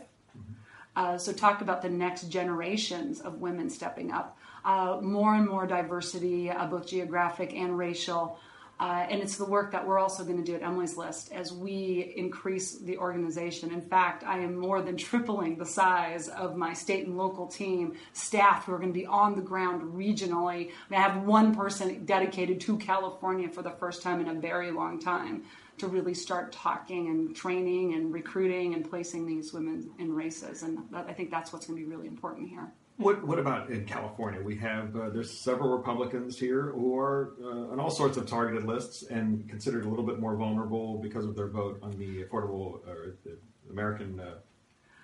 Uh, 0.95 1.17
so 1.17 1.33
talk 1.33 1.61
about 1.61 1.81
the 1.81 1.89
next 1.89 2.29
generations 2.29 3.19
of 3.19 3.41
women 3.41 3.69
stepping 3.69 4.11
up. 4.11 4.37
Uh, 4.63 4.99
more 5.01 5.35
and 5.35 5.47
more 5.47 5.67
diversity, 5.67 6.49
uh, 6.49 6.65
both 6.65 6.87
geographic 6.87 7.53
and 7.53 7.77
racial. 7.77 8.39
Uh, 8.77 9.05
and 9.09 9.21
it's 9.21 9.37
the 9.37 9.45
work 9.45 9.71
that 9.71 9.87
we're 9.87 9.97
also 9.97 10.23
going 10.25 10.37
to 10.37 10.43
do 10.43 10.53
at 10.53 10.61
Emily's 10.61 10.97
List 10.97 11.31
as 11.31 11.53
we 11.53 12.13
increase 12.17 12.77
the 12.77 12.97
organization. 12.97 13.71
In 13.71 13.81
fact, 13.81 14.23
I 14.25 14.39
am 14.39 14.55
more 14.55 14.81
than 14.81 14.97
tripling 15.05 15.57
the 15.57 15.65
size 15.65 16.27
of 16.27 16.57
my 16.57 16.73
state 16.73 17.07
and 17.07 17.17
local 17.17 17.47
team 17.47 17.93
staff 18.11 18.65
who 18.65 18.73
are 18.73 18.77
going 18.77 18.93
to 18.93 18.99
be 18.99 19.05
on 19.05 19.35
the 19.35 19.41
ground 19.41 19.93
regionally. 19.93 20.71
I, 20.91 20.95
have 20.95 21.23
one 21.23 21.55
person 21.55 22.03
dedicated 22.05 22.59
to 22.61 22.77
California 22.77 23.47
for 23.47 23.61
the 23.61 23.69
first 23.71 24.01
time 24.01 24.19
in 24.19 24.27
a 24.27 24.33
very 24.33 24.71
long 24.71 24.99
time 24.99 25.43
to 25.77 25.87
really 25.87 26.13
start 26.13 26.51
talking 26.51 27.07
and 27.07 27.35
training 27.35 27.93
and 27.93 28.13
recruiting 28.13 28.73
and 28.73 28.89
placing 28.89 29.25
these 29.25 29.53
women 29.53 29.91
in 29.99 30.13
races. 30.13 30.63
And 30.63 30.79
I 30.93 31.13
think 31.13 31.31
that's 31.31 31.53
what's 31.53 31.67
going 31.67 31.79
to 31.79 31.85
be 31.85 31.89
really 31.89 32.07
important 32.07 32.49
here. 32.49 32.71
What, 32.97 33.27
what 33.27 33.39
about 33.39 33.69
in 33.69 33.85
California? 33.85 34.41
We 34.41 34.55
have 34.57 34.95
uh, 34.95 35.09
there's 35.09 35.29
several 35.29 35.75
Republicans 35.77 36.39
here 36.39 36.71
who 36.71 36.97
are 36.97 37.33
uh, 37.43 37.71
on 37.71 37.79
all 37.79 37.89
sorts 37.89 38.15
of 38.15 38.25
targeted 38.25 38.65
lists 38.65 39.03
and 39.03 39.47
considered 39.49 39.85
a 39.85 39.89
little 39.89 40.05
bit 40.05 40.19
more 40.19 40.35
vulnerable 40.37 40.97
because 40.99 41.25
of 41.25 41.35
their 41.35 41.47
vote 41.47 41.79
on 41.83 41.91
the 41.91 42.23
affordable 42.23 42.87
or 42.87 43.17
the 43.25 43.37
American. 43.69 44.21
Uh, 44.21 44.35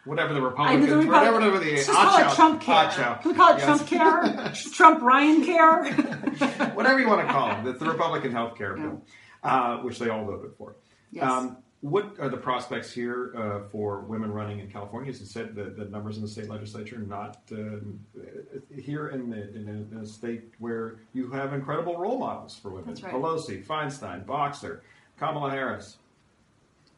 whatever 0.06 0.34
the 0.34 0.42
Republicans, 0.42 0.88
the 0.88 0.98
Republic, 0.98 1.34
whatever 1.34 1.60
the 1.60 1.76
just 1.76 1.92
call 1.92 2.18
it 2.18 2.34
Trump 2.34 2.62
care. 2.62 3.20
Can 3.22 3.32
we 3.32 3.38
call 3.38 3.54
it 3.54 3.58
yes. 3.58 3.66
Trump 3.66 3.88
care? 3.88 4.54
Trump 4.74 5.02
Ryan 5.02 5.44
care? 5.44 5.94
whatever 6.74 7.00
you 7.00 7.10
want 7.10 7.28
to 7.28 7.34
call 7.34 7.52
it. 7.52 7.68
It's 7.68 7.80
the 7.80 7.86
Republican 7.90 8.32
health 8.32 8.58
care 8.58 8.76
bill, 8.78 9.04
uh, 9.44 9.78
which 9.80 10.00
they 10.00 10.08
all 10.08 10.24
voted 10.24 10.52
for. 10.58 10.78
Yes. 11.12 11.30
Um, 11.30 11.58
what 11.82 12.20
are 12.20 12.30
the 12.30 12.38
prospects 12.38 12.94
here 12.94 13.34
uh, 13.36 13.68
for 13.70 14.02
women 14.02 14.32
running 14.32 14.60
in 14.60 14.70
California? 14.70 15.10
As 15.10 15.20
you 15.20 15.26
said, 15.26 15.56
the, 15.56 15.64
the 15.64 15.86
numbers 15.86 16.16
in 16.16 16.22
the 16.22 16.30
state 16.30 16.48
legislature, 16.48 17.00
not 17.00 17.42
uh, 17.52 17.78
here 18.80 19.08
in, 19.10 19.32
the, 19.32 19.50
in, 19.56 19.68
a, 19.68 19.96
in, 19.96 20.04
a, 20.04 20.06
state 20.06 20.54
where 20.60 20.98
you 21.14 21.32
have 21.32 21.54
incredible 21.54 21.98
role 21.98 22.20
models 22.20 22.56
for 22.56 22.70
women. 22.70 22.96
Right. 23.02 23.12
Pelosi, 23.12 23.66
Feinstein, 23.66 24.28
Boxer, 24.28 24.84
Kamala 25.18 25.50
Harris, 25.50 25.98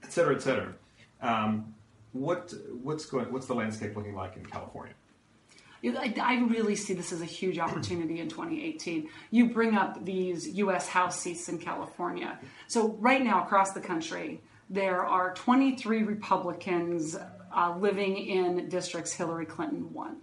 et 0.04 0.12
cetera, 0.12 0.36
et 0.36 0.42
cetera. 0.42 0.74
Um, 1.22 1.74
what, 2.12 2.54
what's, 2.82 3.06
going, 3.06 3.32
what's 3.32 3.48
the 3.48 3.56
landscape 3.56 3.96
looking 3.96 4.16
like 4.16 4.36
in 4.36 4.46
California? 4.46 4.94
I 5.86 6.46
really 6.50 6.76
see 6.76 6.94
this 6.94 7.12
as 7.12 7.22
a 7.22 7.26
huge 7.26 7.60
opportunity 7.60 8.20
in 8.20 8.30
2018. 8.30 9.10
You 9.32 9.50
bring 9.50 9.76
up 9.76 10.04
these 10.04 10.48
U.S. 10.56 10.88
House 10.88 11.20
seats 11.20 11.50
in 11.50 11.58
California. 11.58 12.40
So, 12.68 12.96
right 13.00 13.22
now, 13.22 13.44
across 13.44 13.74
the 13.74 13.82
country, 13.82 14.42
there 14.70 15.06
are 15.06 15.34
23 15.34 16.04
Republicans 16.04 17.16
uh, 17.56 17.76
living 17.78 18.18
in 18.18 18.70
districts 18.70 19.14
Hillary 19.14 19.46
Clinton 19.46 19.94
won. 19.94 20.18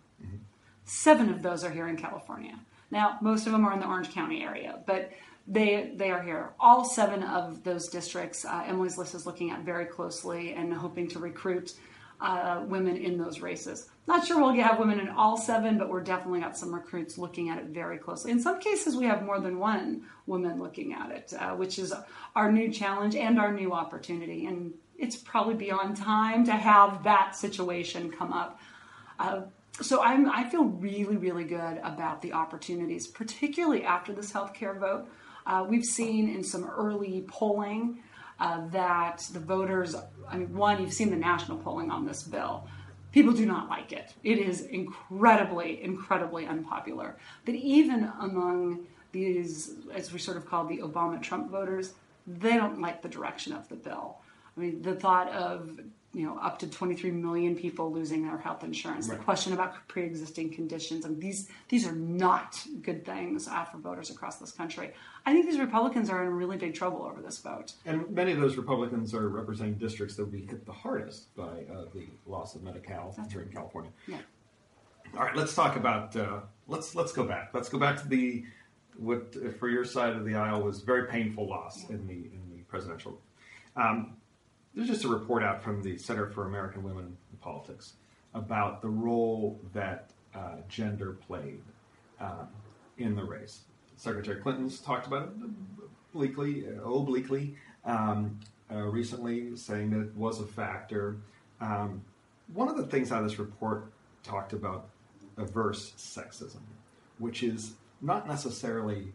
Seven 0.85 1.31
of 1.31 1.43
those 1.43 1.63
are 1.63 1.71
here 1.71 1.87
in 1.87 1.97
California. 1.97 2.59
Now, 2.91 3.19
most 3.21 3.47
of 3.47 3.53
them 3.53 3.65
are 3.65 3.73
in 3.73 3.79
the 3.79 3.87
Orange 3.87 4.13
County 4.13 4.43
area, 4.43 4.81
but 4.87 5.13
they 5.47 5.93
they 5.95 6.11
are 6.11 6.23
here. 6.23 6.51
All 6.59 6.85
seven 6.85 7.23
of 7.23 7.63
those 7.63 7.89
districts, 7.89 8.45
uh, 8.45 8.65
Emily's 8.67 8.99
List 8.99 9.15
is 9.15 9.27
looking 9.27 9.51
at 9.51 9.61
very 9.61 9.85
closely 9.85 10.55
and 10.55 10.73
hoping 10.75 11.09
to 11.09 11.19
recruit 11.19 11.75
uh, 12.21 12.63
women 12.67 12.97
in 12.97 13.17
those 13.17 13.41
races. 13.41 13.89
Not 14.07 14.27
sure 14.27 14.39
we'll 14.41 14.53
have 14.55 14.79
women 14.79 15.01
in 15.01 15.09
all 15.09 15.37
seven, 15.37 15.79
but 15.79 15.89
we're 15.89 16.03
definitely 16.03 16.41
got 16.41 16.57
some 16.57 16.75
recruits 16.75 17.17
looking 17.17 17.49
at 17.49 17.59
it 17.59 17.67
very 17.67 17.99
closely. 17.99 18.31
In 18.31 18.41
some 18.41 18.61
cases, 18.61 18.97
we 18.97 19.07
have 19.07 19.25
more 19.25 19.41
than 19.41 19.59
one 19.59 20.03
woman 20.27 20.59
looking 20.59 20.93
at 20.93 21.11
it, 21.11 21.33
uh, 21.39 21.51
which 21.51 21.79
is 21.79 21.95
our 22.35 22.51
new 22.51 22.71
challenge 22.71 23.15
and 23.15 23.39
our 23.39 23.53
new 23.53 23.73
opportunity. 23.73 24.47
And 24.47 24.75
it's 24.99 25.17
probably 25.17 25.55
beyond 25.55 25.97
time 25.97 26.45
to 26.45 26.53
have 26.53 27.05
that 27.05 27.37
situation 27.37 28.11
come 28.11 28.33
up. 28.33 28.61
Uh, 29.19 29.43
so 29.81 30.03
I'm, 30.03 30.29
I 30.29 30.49
feel 30.49 30.65
really, 30.65 31.17
really 31.17 31.45
good 31.45 31.79
about 31.83 32.21
the 32.21 32.33
opportunities, 32.33 33.07
particularly 33.07 33.85
after 33.85 34.13
this 34.13 34.31
healthcare 34.31 34.79
vote. 34.79 35.07
Uh, 35.47 35.65
we've 35.67 35.85
seen 35.85 36.29
in 36.29 36.45
some 36.45 36.69
early 36.69 37.25
polling 37.29 38.03
uh, 38.41 38.67
that 38.69 39.29
the 39.33 39.41
voters, 39.41 39.95
I 40.29 40.37
mean, 40.37 40.55
one, 40.55 40.81
you've 40.81 40.93
seen 40.93 41.11
the 41.11 41.17
national 41.17 41.59
polling 41.59 41.91
on 41.91 42.07
this 42.07 42.23
bill. 42.23 42.67
People 43.13 43.33
do 43.33 43.45
not 43.45 43.69
like 43.69 43.93
it. 43.93 44.15
It 44.23 44.39
is 44.39 44.63
incredibly, 44.63 45.83
incredibly 45.83 46.47
unpopular. 46.47 47.17
But 47.45 47.55
even 47.55 48.11
among 48.21 48.87
these, 49.13 49.75
as 49.93 50.13
we 50.13 50.19
sort 50.19 50.37
of 50.37 50.47
call 50.47 50.65
the 50.65 50.79
Obama 50.79 51.21
Trump 51.21 51.51
voters, 51.51 51.95
they 52.27 52.57
don't 52.57 52.81
like 52.81 53.03
the 53.03 53.09
direction 53.09 53.53
of 53.53 53.69
the 53.69 53.75
bill. 53.77 54.19
I 54.57 54.61
mean, 54.61 54.83
the 54.83 54.95
thought 54.95 55.29
of 55.31 55.81
you 56.13 56.27
know 56.27 56.37
up 56.39 56.59
to 56.59 56.67
23 56.67 57.11
million 57.13 57.55
people 57.55 57.93
losing 57.93 58.27
their 58.27 58.39
health 58.39 58.65
insurance. 58.65 59.09
Right. 59.09 59.19
the 59.19 59.25
question 59.25 59.53
about 59.53 59.87
pre-existing 59.89 60.51
conditions 60.53 61.05
and 61.05 61.21
these 61.21 61.49
these 61.69 61.87
are 61.87 61.95
not 61.95 62.61
good 62.83 63.05
things 63.05 63.47
uh, 63.47 63.65
for 63.65 63.79
voters 63.79 64.11
across 64.11 64.37
this 64.37 64.51
country. 64.53 64.93
I 65.25 65.33
think 65.33 65.47
these 65.47 65.61
republicans 65.61 66.11
are 66.11 66.25
in 66.25 66.31
really 66.31 66.57
big 66.57 66.75
trouble 66.75 67.03
over 67.03 67.21
this 67.21 67.39
vote. 67.39 67.75
And 67.87 68.11
many 68.11 68.33
of 68.33 68.41
those 68.41 68.57
republicans 68.57 69.15
are 69.15 69.29
representing 69.29 69.75
districts 69.75 70.17
that 70.17 70.25
will 70.25 70.33
be 70.33 70.47
hit 70.47 70.67
the 70.67 70.73
hardest 70.73 71.35
by 71.37 71.43
uh, 71.73 71.85
the 71.95 72.07
loss 72.27 72.55
of 72.55 72.63
Medi-Cal 72.63 73.15
That's 73.17 73.33
here 73.33 73.43
right. 73.43 73.49
in 73.49 73.55
california. 73.55 73.93
Yeah. 74.07 74.19
All 75.17 75.25
right 75.25 75.37
let's 75.37 75.55
talk 75.55 75.77
about 75.77 76.17
uh, 76.17 76.41
let's 76.67 76.95
let's 76.95 77.13
go 77.13 77.25
back. 77.25 77.51
Let's 77.55 77.69
go 77.69 77.79
back 77.79 78.01
to 78.03 78.09
the 78.09 78.45
what 78.97 79.35
for 79.59 79.69
your 79.69 79.85
side 79.85 80.17
of 80.17 80.25
the 80.25 80.35
aisle 80.35 80.63
was 80.63 80.81
very 80.81 81.07
painful 81.07 81.49
loss 81.49 81.85
yeah. 81.89 81.97
in 81.97 82.07
the 82.09 82.15
in 82.15 82.43
the 82.51 82.63
presidential. 82.69 83.21
Um, 83.77 84.17
there's 84.75 84.89
just 84.89 85.05
a 85.05 85.09
report 85.09 85.43
out 85.43 85.63
from 85.63 85.83
the 85.83 85.97
Center 85.99 86.27
for 86.27 86.47
American 86.47 86.83
Women 86.83 87.17
in 87.33 87.39
Politics 87.39 87.95
about 88.35 88.83
the 88.83 88.89
role 88.89 89.61
that 89.73 90.11
uh, 90.35 90.57
gender 90.69 91.13
played 91.27 91.61
uh, 92.21 92.45
in 92.99 93.17
the 93.17 93.25
race. 93.25 93.61
Secretary 93.97 94.41
Clinton's 94.41 94.79
talked 94.81 95.07
about 95.07 95.25
it 95.25 95.51
obliquely, 96.13 96.67
uh, 96.67 96.89
obliquely 96.89 97.57
um, 97.85 98.39
uh, 98.73 98.77
recently, 98.77 99.57
saying 99.57 99.91
that 99.91 100.01
it 100.01 100.17
was 100.17 100.41
a 100.41 100.47
factor. 100.47 101.17
Um, 101.61 102.03
one 102.55 102.69
of 102.69 102.77
the 102.77 102.87
things 102.87 103.13
out 103.13 103.23
of 103.23 103.29
this 103.29 103.39
report 103.39 103.93
talked 104.23 104.53
about 104.53 104.89
averse 105.37 105.93
sexism, 105.97 106.61
which 107.19 107.43
is 107.43 107.75
not 108.01 108.29
necessarily 108.29 109.13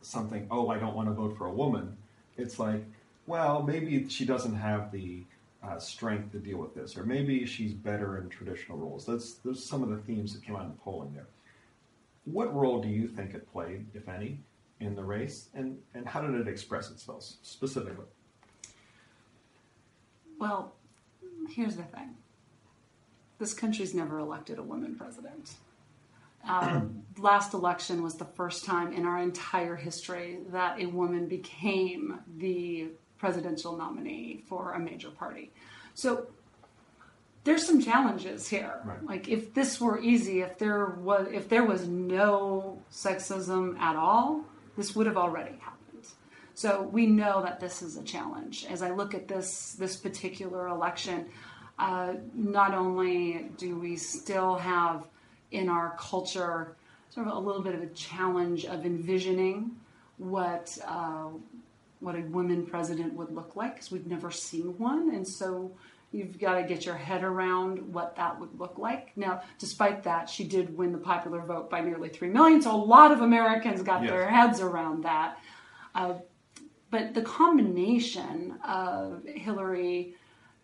something, 0.00 0.46
oh, 0.50 0.68
I 0.68 0.78
don't 0.78 0.94
want 0.94 1.08
to 1.08 1.14
vote 1.14 1.36
for 1.36 1.46
a 1.46 1.52
woman. 1.52 1.96
It's 2.36 2.58
like, 2.58 2.84
well, 3.26 3.62
maybe 3.62 4.08
she 4.08 4.24
doesn't 4.24 4.54
have 4.54 4.92
the 4.92 5.24
uh, 5.62 5.78
strength 5.78 6.32
to 6.32 6.38
deal 6.38 6.58
with 6.58 6.74
this, 6.74 6.96
or 6.96 7.04
maybe 7.04 7.44
she's 7.46 7.72
better 7.72 8.18
in 8.18 8.28
traditional 8.28 8.78
roles. 8.78 9.04
That's 9.04 9.34
those 9.34 9.64
some 9.64 9.82
of 9.82 9.90
the 9.90 9.98
themes 9.98 10.34
that 10.34 10.44
came 10.44 10.56
out 10.56 10.62
in 10.62 10.68
the 10.68 10.76
polling 10.76 11.12
there. 11.14 11.26
What 12.24 12.54
role 12.54 12.80
do 12.80 12.88
you 12.88 13.08
think 13.08 13.34
it 13.34 13.50
played, 13.52 13.86
if 13.94 14.08
any, 14.08 14.38
in 14.80 14.94
the 14.94 15.04
race, 15.04 15.48
and 15.54 15.78
and 15.94 16.06
how 16.06 16.20
did 16.20 16.34
it 16.34 16.48
express 16.48 16.90
itself 16.90 17.24
specifically? 17.42 18.06
Well, 20.38 20.72
here's 21.48 21.76
the 21.76 21.84
thing. 21.84 22.16
This 23.38 23.54
country's 23.54 23.94
never 23.94 24.18
elected 24.18 24.58
a 24.58 24.62
woman 24.62 24.94
president. 24.94 25.54
Um, 26.48 27.02
last 27.18 27.54
election 27.54 28.02
was 28.02 28.14
the 28.14 28.24
first 28.24 28.64
time 28.64 28.92
in 28.92 29.04
our 29.04 29.18
entire 29.18 29.76
history 29.76 30.38
that 30.52 30.80
a 30.80 30.86
woman 30.86 31.26
became 31.26 32.20
the 32.36 32.88
presidential 33.18 33.76
nominee 33.76 34.42
for 34.48 34.72
a 34.72 34.78
major 34.78 35.10
party. 35.10 35.50
So 35.94 36.28
there's 37.44 37.64
some 37.64 37.80
challenges 37.80 38.48
here. 38.48 38.80
Right. 38.84 39.04
Like 39.04 39.28
if 39.28 39.54
this 39.54 39.80
were 39.80 40.00
easy, 40.00 40.40
if 40.40 40.58
there 40.58 40.86
was 40.86 41.28
if 41.32 41.48
there 41.48 41.64
was 41.64 41.86
no 41.86 42.82
sexism 42.90 43.78
at 43.78 43.96
all, 43.96 44.44
this 44.76 44.94
would 44.96 45.06
have 45.06 45.16
already 45.16 45.56
happened. 45.58 45.76
So 46.54 46.82
we 46.82 47.06
know 47.06 47.42
that 47.42 47.60
this 47.60 47.82
is 47.82 47.96
a 47.96 48.02
challenge. 48.02 48.66
As 48.68 48.82
I 48.82 48.90
look 48.90 49.14
at 49.14 49.28
this 49.28 49.72
this 49.72 49.96
particular 49.96 50.68
election, 50.68 51.26
uh, 51.78 52.14
not 52.34 52.74
only 52.74 53.50
do 53.56 53.78
we 53.78 53.96
still 53.96 54.56
have 54.56 55.06
in 55.52 55.68
our 55.68 55.96
culture 55.98 56.76
sort 57.10 57.28
of 57.28 57.36
a 57.36 57.38
little 57.38 57.62
bit 57.62 57.74
of 57.74 57.82
a 57.82 57.88
challenge 57.88 58.64
of 58.64 58.84
envisioning 58.84 59.70
what 60.18 60.76
uh, 60.86 61.28
what 62.00 62.14
a 62.14 62.20
women 62.20 62.66
president 62.66 63.14
would 63.14 63.30
look 63.30 63.56
like 63.56 63.74
because 63.74 63.90
we've 63.90 64.06
never 64.06 64.30
seen 64.30 64.78
one. 64.78 65.14
And 65.14 65.26
so 65.26 65.72
you've 66.12 66.38
got 66.38 66.56
to 66.56 66.62
get 66.62 66.84
your 66.84 66.96
head 66.96 67.24
around 67.24 67.92
what 67.92 68.16
that 68.16 68.38
would 68.38 68.58
look 68.58 68.78
like. 68.78 69.16
Now, 69.16 69.42
despite 69.58 70.02
that, 70.04 70.28
she 70.28 70.44
did 70.44 70.76
win 70.76 70.92
the 70.92 70.98
popular 70.98 71.40
vote 71.40 71.70
by 71.70 71.80
nearly 71.80 72.08
3 72.08 72.28
million. 72.28 72.62
So 72.62 72.74
a 72.74 72.76
lot 72.76 73.12
of 73.12 73.20
Americans 73.20 73.82
got 73.82 74.02
yes. 74.02 74.10
their 74.10 74.28
heads 74.28 74.60
around 74.60 75.04
that. 75.04 75.38
Uh, 75.94 76.14
but 76.90 77.14
the 77.14 77.22
combination 77.22 78.58
of 78.64 79.24
Hillary 79.26 80.14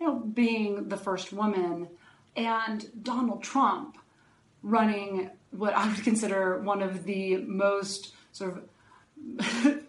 you 0.03 0.09
know, 0.09 0.15
being 0.17 0.89
the 0.89 0.97
first 0.97 1.33
woman 1.33 1.89
and 2.35 2.91
Donald 3.05 3.43
Trump 3.43 3.99
running 4.63 5.31
what 5.51 5.75
I 5.75 5.89
would 5.89 6.03
consider 6.03 6.61
one 6.61 6.83
of 6.83 7.05
the 7.05 7.37
most 7.37 8.15
sort 8.33 8.59
of 8.59 8.65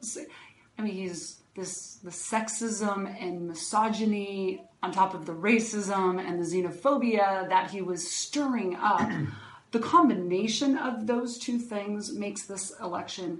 I 0.77 0.81
mean, 0.81 0.93
he's 0.93 1.41
this 1.55 1.95
the 2.03 2.09
sexism 2.09 3.15
and 3.21 3.47
misogyny 3.47 4.63
on 4.81 4.91
top 4.91 5.13
of 5.13 5.25
the 5.25 5.33
racism 5.33 6.19
and 6.19 6.39
the 6.39 6.45
xenophobia 6.45 7.47
that 7.49 7.71
he 7.71 7.81
was 7.81 8.09
stirring 8.09 8.75
up. 8.75 9.09
the 9.71 9.79
combination 9.79 10.77
of 10.77 11.07
those 11.07 11.37
two 11.37 11.57
things 11.57 12.13
makes 12.13 12.45
this 12.45 12.73
election 12.79 13.39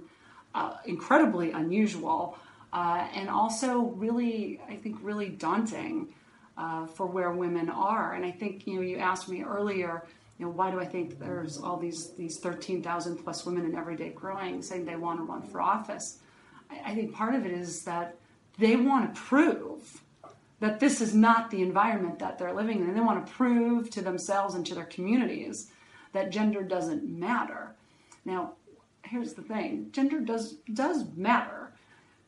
uh, 0.54 0.76
incredibly 0.84 1.50
unusual 1.50 2.38
uh, 2.72 3.06
and 3.14 3.30
also 3.30 3.78
really, 3.78 4.60
I 4.68 4.74
think, 4.74 4.98
really 5.00 5.28
daunting 5.28 6.08
uh, 6.58 6.86
for 6.86 7.06
where 7.06 7.30
women 7.30 7.68
are. 7.68 8.14
And 8.14 8.24
I 8.24 8.32
think 8.32 8.66
you 8.66 8.76
know, 8.76 8.82
you 8.82 8.98
asked 8.98 9.28
me 9.28 9.42
earlier. 9.42 10.06
You 10.38 10.46
know, 10.46 10.52
why 10.52 10.72
do 10.72 10.80
I 10.80 10.84
think 10.84 11.20
there's 11.20 11.58
all 11.58 11.76
these 11.76 12.10
these 12.14 12.38
13,000 12.38 13.16
plus 13.18 13.46
women 13.46 13.64
in 13.64 13.76
everyday 13.76 14.10
growing 14.10 14.60
saying 14.62 14.84
they 14.84 14.96
want 14.96 15.20
to 15.20 15.24
run 15.24 15.42
for 15.42 15.60
office? 15.60 16.18
I 16.84 16.94
think 16.94 17.14
part 17.14 17.34
of 17.34 17.46
it 17.46 17.52
is 17.52 17.82
that 17.84 18.16
they 18.58 18.76
want 18.76 19.14
to 19.14 19.20
prove 19.20 20.02
that 20.60 20.80
this 20.80 21.00
is 21.00 21.14
not 21.14 21.50
the 21.50 21.62
environment 21.62 22.18
that 22.20 22.38
they're 22.38 22.54
living 22.54 22.80
in. 22.80 22.88
And 22.88 22.96
they 22.96 23.00
want 23.00 23.26
to 23.26 23.32
prove 23.32 23.90
to 23.90 24.02
themselves 24.02 24.54
and 24.54 24.64
to 24.66 24.74
their 24.74 24.84
communities 24.84 25.70
that 26.12 26.30
gender 26.30 26.62
doesn't 26.62 27.04
matter. 27.04 27.74
Now, 28.24 28.52
here's 29.02 29.34
the 29.34 29.42
thing 29.42 29.88
gender 29.92 30.20
does, 30.20 30.54
does 30.72 31.04
matter. 31.16 31.72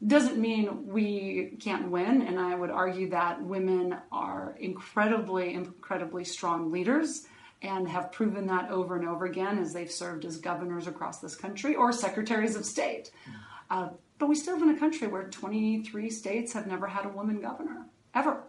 Doesn't 0.07 0.39
mean 0.39 0.87
we 0.89 1.57
can't 1.59 1.91
win, 1.91 2.21
and 2.21 2.39
I 2.39 2.55
would 2.55 2.71
argue 2.71 3.09
that 3.11 3.43
women 3.43 3.97
are 4.13 4.55
incredibly, 4.61 5.55
incredibly 5.55 6.23
strong 6.25 6.71
leaders 6.71 7.27
and 7.63 7.89
have 7.89 8.13
proven 8.13 8.47
that 8.49 8.71
over 8.71 8.97
and 8.97 9.09
over 9.09 9.25
again 9.25 9.59
as 9.59 9.73
they've 9.73 9.91
served 9.91 10.27
as 10.27 10.37
governors 10.37 10.87
across 10.87 11.21
this 11.21 11.35
country 11.35 11.75
or 11.75 11.93
secretaries 11.93 12.57
of 12.57 12.67
state. 12.67 13.11
Uh, 13.71 13.89
but 14.19 14.29
we 14.29 14.35
still 14.35 14.55
live 14.55 14.69
in 14.69 14.75
a 14.75 14.79
country 14.79 15.09
where 15.09 15.25
23 15.25 16.11
states 16.11 16.53
have 16.53 16.67
never 16.67 16.87
had 16.87 17.05
a 17.05 17.09
woman 17.09 17.41
governor, 17.41 17.87
ever. 18.15 18.43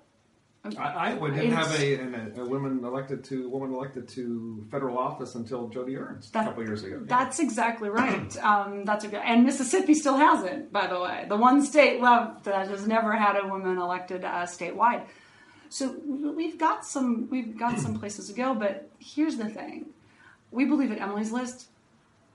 I, 0.77 1.11
I 1.11 1.29
didn't 1.29 1.51
have 1.51 1.79
a, 1.79 2.39
a, 2.39 2.43
a, 2.43 2.45
woman 2.45 2.83
elected 2.83 3.23
to 3.25 3.49
woman 3.49 3.73
elected 3.73 4.07
to 4.09 4.65
federal 4.69 4.97
office 4.97 5.35
until 5.35 5.69
Joni 5.69 5.97
Ernst 5.97 6.33
that, 6.33 6.43
a 6.43 6.47
couple 6.47 6.63
years 6.63 6.83
ago. 6.83 6.99
That's 7.03 7.39
exactly 7.39 7.89
right. 7.89 8.35
Um, 8.47 8.85
that's 8.85 9.03
a 9.03 9.25
and 9.25 9.45
Mississippi 9.45 9.93
still 9.93 10.15
hasn't, 10.15 10.71
by 10.71 10.87
the 10.87 10.99
way. 10.99 11.25
The 11.27 11.35
one 11.35 11.61
state 11.61 12.01
left 12.01 12.45
that 12.45 12.67
has 12.67 12.87
never 12.87 13.13
had 13.13 13.35
a 13.35 13.47
woman 13.47 13.77
elected 13.77 14.23
uh, 14.23 14.43
statewide. 14.43 15.05
So 15.69 15.95
we've 16.05 16.57
got 16.57 16.85
some 16.85 17.27
we've 17.29 17.57
got 17.57 17.79
some 17.79 17.93
places 17.99 18.27
to 18.27 18.33
go. 18.33 18.53
But 18.53 18.89
here's 18.99 19.37
the 19.37 19.49
thing: 19.49 19.87
we 20.51 20.65
believe 20.65 20.91
at 20.91 20.99
Emily's 20.99 21.31
List, 21.31 21.67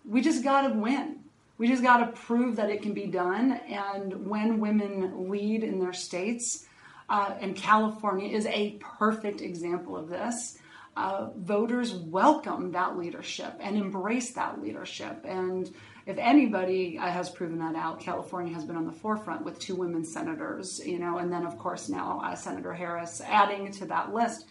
we 0.05 0.21
just 0.21 0.45
got 0.45 0.69
to 0.69 0.75
win. 0.75 1.21
We 1.63 1.69
just 1.69 1.85
got 1.85 1.99
to 1.99 2.21
prove 2.23 2.57
that 2.57 2.71
it 2.71 2.83
can 2.83 2.93
be 2.93 3.07
done. 3.07 3.53
And 3.69 4.27
when 4.27 4.59
women 4.59 5.31
lead 5.31 5.63
in 5.63 5.79
their 5.79 5.93
states, 5.93 6.67
uh, 7.09 7.37
and 7.41 7.55
California 7.55 8.37
is 8.37 8.47
a 8.47 8.81
perfect 8.81 9.41
example 9.41 9.97
of 9.97 10.09
this. 10.09 10.59
Uh, 10.97 11.29
voters 11.37 11.95
welcome 11.95 12.73
that 12.73 12.99
leadership 12.99 13.55
and 13.61 13.77
embrace 13.77 14.33
that 14.33 14.61
leadership. 14.61 15.25
And 15.25 15.73
if 16.05 16.19
anybody 16.19 16.99
uh, 16.99 17.09
has 17.09 17.31
proven 17.31 17.61
that 17.61 17.77
out, 17.77 18.01
California 18.01 18.53
has 18.53 18.65
been 18.65 18.75
on 18.75 18.85
the 18.85 18.91
forefront 18.91 19.45
with 19.45 19.61
two 19.61 19.77
women 19.77 20.05
senators, 20.05 20.85
you 20.85 20.99
know, 20.99 21.19
and 21.19 21.33
then 21.33 21.47
of 21.47 21.57
course 21.59 21.89
now 21.89 22.21
uh, 22.25 22.35
Senator 22.35 22.73
Harris 22.73 23.21
adding 23.25 23.71
to 23.71 23.85
that 23.85 24.13
list. 24.13 24.47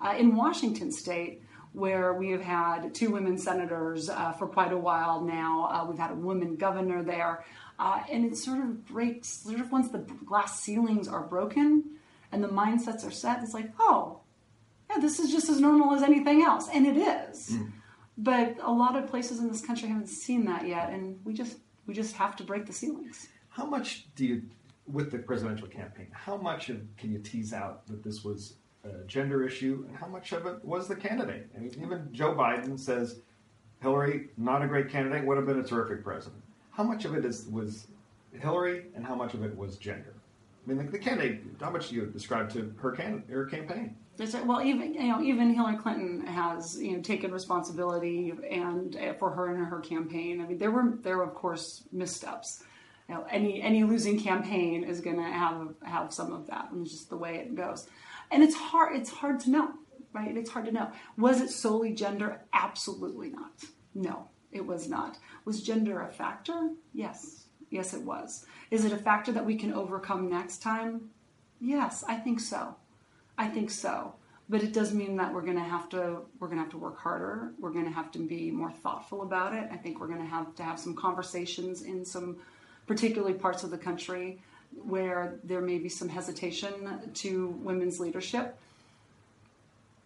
Uh, 0.00 0.16
in 0.18 0.34
Washington 0.34 0.90
State, 0.90 1.42
where 1.76 2.14
we 2.14 2.30
have 2.30 2.40
had 2.40 2.94
two 2.94 3.10
women 3.10 3.36
senators 3.36 4.08
uh, 4.08 4.32
for 4.32 4.46
quite 4.46 4.72
a 4.72 4.78
while 4.78 5.20
now, 5.20 5.68
uh, 5.70 5.84
we've 5.86 5.98
had 5.98 6.10
a 6.10 6.14
woman 6.14 6.56
governor 6.56 7.02
there, 7.02 7.44
uh, 7.78 8.00
and 8.10 8.24
it 8.24 8.34
sort 8.34 8.58
of 8.58 8.86
breaks. 8.86 9.28
Sort 9.28 9.60
of 9.60 9.70
once 9.70 9.90
the 9.90 9.98
glass 9.98 10.58
ceilings 10.58 11.06
are 11.06 11.22
broken 11.22 11.84
and 12.32 12.42
the 12.42 12.48
mindsets 12.48 13.06
are 13.06 13.10
set, 13.10 13.42
it's 13.42 13.52
like, 13.52 13.70
oh, 13.78 14.20
yeah, 14.88 14.98
this 15.00 15.18
is 15.20 15.30
just 15.30 15.50
as 15.50 15.60
normal 15.60 15.94
as 15.94 16.02
anything 16.02 16.42
else, 16.42 16.66
and 16.72 16.86
it 16.86 16.96
is. 16.96 17.50
Mm. 17.50 17.72
But 18.16 18.56
a 18.62 18.72
lot 18.72 18.96
of 18.96 19.10
places 19.10 19.38
in 19.40 19.48
this 19.48 19.60
country 19.60 19.88
haven't 19.88 20.08
seen 20.08 20.46
that 20.46 20.66
yet, 20.66 20.88
and 20.88 21.20
we 21.26 21.34
just 21.34 21.58
we 21.86 21.92
just 21.92 22.16
have 22.16 22.36
to 22.36 22.42
break 22.42 22.64
the 22.64 22.72
ceilings. 22.72 23.28
How 23.50 23.66
much 23.66 24.06
do 24.14 24.24
you, 24.24 24.42
with 24.86 25.10
the 25.10 25.18
presidential 25.18 25.68
campaign, 25.68 26.08
how 26.12 26.38
much 26.38 26.70
of, 26.70 26.80
can 26.96 27.12
you 27.12 27.18
tease 27.18 27.52
out 27.52 27.86
that 27.88 28.02
this 28.02 28.24
was 28.24 28.54
a 28.86 29.04
gender 29.06 29.46
issue, 29.46 29.84
and 29.88 29.96
how 29.96 30.06
much 30.06 30.32
of 30.32 30.46
it 30.46 30.64
was 30.64 30.88
the 30.88 30.96
candidate? 30.96 31.48
I 31.56 31.60
mean, 31.60 31.72
even 31.82 32.08
Joe 32.12 32.34
Biden 32.34 32.78
says 32.78 33.20
Hillary, 33.80 34.28
not 34.36 34.62
a 34.62 34.66
great 34.66 34.90
candidate, 34.90 35.24
would 35.24 35.36
have 35.36 35.46
been 35.46 35.60
a 35.60 35.64
terrific 35.64 36.02
president. 36.02 36.42
How 36.70 36.82
much 36.82 37.04
of 37.04 37.14
it 37.14 37.24
is 37.24 37.46
was 37.46 37.88
Hillary, 38.32 38.86
and 38.94 39.04
how 39.04 39.14
much 39.14 39.34
of 39.34 39.42
it 39.42 39.56
was 39.56 39.76
gender? 39.76 40.14
I 40.66 40.68
mean, 40.68 40.78
the, 40.78 40.92
the 40.92 40.98
candidate. 40.98 41.42
How 41.60 41.70
much 41.70 41.90
do 41.90 41.94
you 41.94 42.06
describe 42.06 42.50
to 42.50 42.74
her 42.78 42.90
can 42.90 43.22
her 43.30 43.46
campaign? 43.46 43.96
Well, 44.44 44.62
even 44.62 44.94
you 44.94 45.08
know, 45.08 45.20
even 45.20 45.54
Hillary 45.54 45.76
Clinton 45.76 46.26
has 46.26 46.80
you 46.80 46.96
know 46.96 47.02
taken 47.02 47.30
responsibility 47.30 48.32
and 48.50 48.96
uh, 48.96 49.12
for 49.14 49.30
her 49.30 49.54
and 49.54 49.64
her 49.66 49.80
campaign. 49.80 50.40
I 50.40 50.46
mean, 50.46 50.58
there 50.58 50.70
were 50.70 50.98
there 51.02 51.18
were 51.18 51.24
of 51.24 51.34
course 51.34 51.84
missteps. 51.92 52.64
You 53.08 53.14
know, 53.14 53.26
any 53.30 53.62
any 53.62 53.84
losing 53.84 54.18
campaign 54.18 54.82
is 54.84 55.00
going 55.00 55.16
to 55.16 55.22
have 55.22 55.74
have 55.82 56.12
some 56.12 56.32
of 56.32 56.46
that, 56.48 56.70
and 56.72 56.84
it's 56.84 56.92
just 56.92 57.10
the 57.10 57.16
way 57.16 57.36
it 57.36 57.54
goes. 57.54 57.88
And 58.30 58.42
it's 58.42 58.54
hard 58.54 58.96
it's 58.96 59.10
hard 59.10 59.40
to 59.40 59.50
know, 59.50 59.70
right? 60.12 60.36
It's 60.36 60.50
hard 60.50 60.66
to 60.66 60.72
know. 60.72 60.90
Was 61.16 61.40
it 61.40 61.50
solely 61.50 61.92
gender? 61.92 62.42
Absolutely 62.52 63.30
not. 63.30 63.64
No, 63.94 64.28
it 64.52 64.66
was 64.66 64.88
not. 64.88 65.18
Was 65.44 65.62
gender 65.62 66.02
a 66.02 66.12
factor? 66.12 66.70
Yes. 66.92 67.44
Yes, 67.70 67.94
it 67.94 68.02
was. 68.02 68.46
Is 68.70 68.84
it 68.84 68.92
a 68.92 68.98
factor 68.98 69.32
that 69.32 69.44
we 69.44 69.56
can 69.56 69.72
overcome 69.72 70.30
next 70.30 70.62
time? 70.62 71.10
Yes, 71.60 72.04
I 72.06 72.16
think 72.16 72.40
so. 72.40 72.76
I 73.38 73.48
think 73.48 73.70
so. 73.70 74.14
But 74.48 74.62
it 74.62 74.72
does 74.72 74.94
mean 74.94 75.16
that 75.16 75.34
we're 75.34 75.42
going 75.42 75.56
to 75.56 75.62
have 75.62 75.88
to 75.90 76.20
we're 76.38 76.46
going 76.46 76.58
to 76.58 76.62
have 76.62 76.70
to 76.72 76.78
work 76.78 76.98
harder. 76.98 77.52
We're 77.58 77.72
going 77.72 77.86
to 77.86 77.90
have 77.90 78.12
to 78.12 78.18
be 78.18 78.50
more 78.50 78.70
thoughtful 78.70 79.22
about 79.22 79.54
it. 79.54 79.68
I 79.72 79.76
think 79.76 80.00
we're 80.00 80.06
going 80.06 80.20
to 80.20 80.26
have 80.26 80.54
to 80.54 80.62
have 80.62 80.78
some 80.78 80.94
conversations 80.94 81.82
in 81.82 82.04
some 82.04 82.36
particularly 82.86 83.34
parts 83.34 83.64
of 83.64 83.70
the 83.70 83.78
country 83.78 84.40
where 84.84 85.38
there 85.44 85.60
may 85.60 85.78
be 85.78 85.88
some 85.88 86.08
hesitation 86.08 87.12
to 87.14 87.48
women's 87.62 88.00
leadership. 88.00 88.56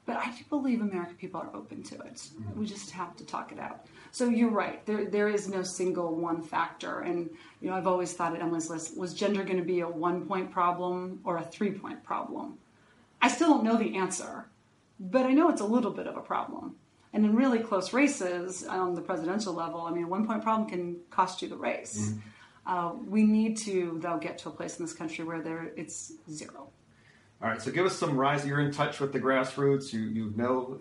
But 0.06 0.16
I 0.16 0.30
do 0.30 0.42
believe 0.48 0.80
American 0.80 1.14
people 1.16 1.40
are 1.40 1.50
open 1.54 1.82
to 1.84 1.94
it. 1.96 2.14
Mm-hmm. 2.14 2.58
We 2.58 2.66
just 2.66 2.90
have 2.90 3.16
to 3.16 3.24
talk 3.24 3.52
it 3.52 3.58
out. 3.58 3.86
So 4.10 4.28
you're 4.28 4.50
right. 4.50 4.84
There 4.86 5.04
there 5.04 5.28
is 5.28 5.48
no 5.48 5.62
single 5.62 6.16
one 6.16 6.42
factor. 6.42 7.00
And 7.00 7.30
you 7.60 7.70
know, 7.70 7.76
I've 7.76 7.86
always 7.86 8.12
thought 8.12 8.34
at 8.34 8.42
Emily's 8.42 8.68
list 8.68 8.96
was 8.96 9.14
gender 9.14 9.44
going 9.44 9.58
to 9.58 9.64
be 9.64 9.80
a 9.80 9.88
one 9.88 10.26
point 10.26 10.50
problem 10.50 11.20
or 11.24 11.36
a 11.36 11.44
three 11.44 11.70
point 11.70 12.02
problem? 12.02 12.58
I 13.22 13.28
still 13.28 13.50
don't 13.50 13.64
know 13.64 13.76
the 13.76 13.96
answer, 13.96 14.46
but 14.98 15.26
I 15.26 15.32
know 15.32 15.50
it's 15.50 15.60
a 15.60 15.66
little 15.66 15.90
bit 15.90 16.06
of 16.06 16.16
a 16.16 16.22
problem. 16.22 16.76
And 17.12 17.24
in 17.24 17.34
really 17.34 17.58
close 17.58 17.92
races 17.92 18.64
on 18.66 18.94
the 18.94 19.00
presidential 19.00 19.52
level, 19.52 19.82
I 19.82 19.90
mean, 19.90 20.04
a 20.04 20.08
one 20.08 20.26
point 20.26 20.42
problem 20.42 20.68
can 20.68 20.96
cost 21.10 21.42
you 21.42 21.48
the 21.48 21.56
race. 21.56 22.10
Mm-hmm. 22.10 22.18
Uh, 22.66 22.92
we 23.08 23.24
need 23.24 23.56
to, 23.58 23.98
though, 24.02 24.18
get 24.18 24.38
to 24.38 24.48
a 24.48 24.52
place 24.52 24.78
in 24.78 24.84
this 24.84 24.94
country 24.94 25.24
where 25.24 25.40
there 25.40 25.72
it's 25.76 26.12
zero. 26.30 26.68
All 27.42 27.48
right, 27.48 27.60
so 27.60 27.70
give 27.70 27.86
us 27.86 27.96
some 27.96 28.16
rise. 28.16 28.46
You're 28.46 28.60
in 28.60 28.70
touch 28.70 29.00
with 29.00 29.12
the 29.12 29.18
grassroots. 29.20 29.92
You 29.92 30.00
you 30.00 30.32
know, 30.36 30.78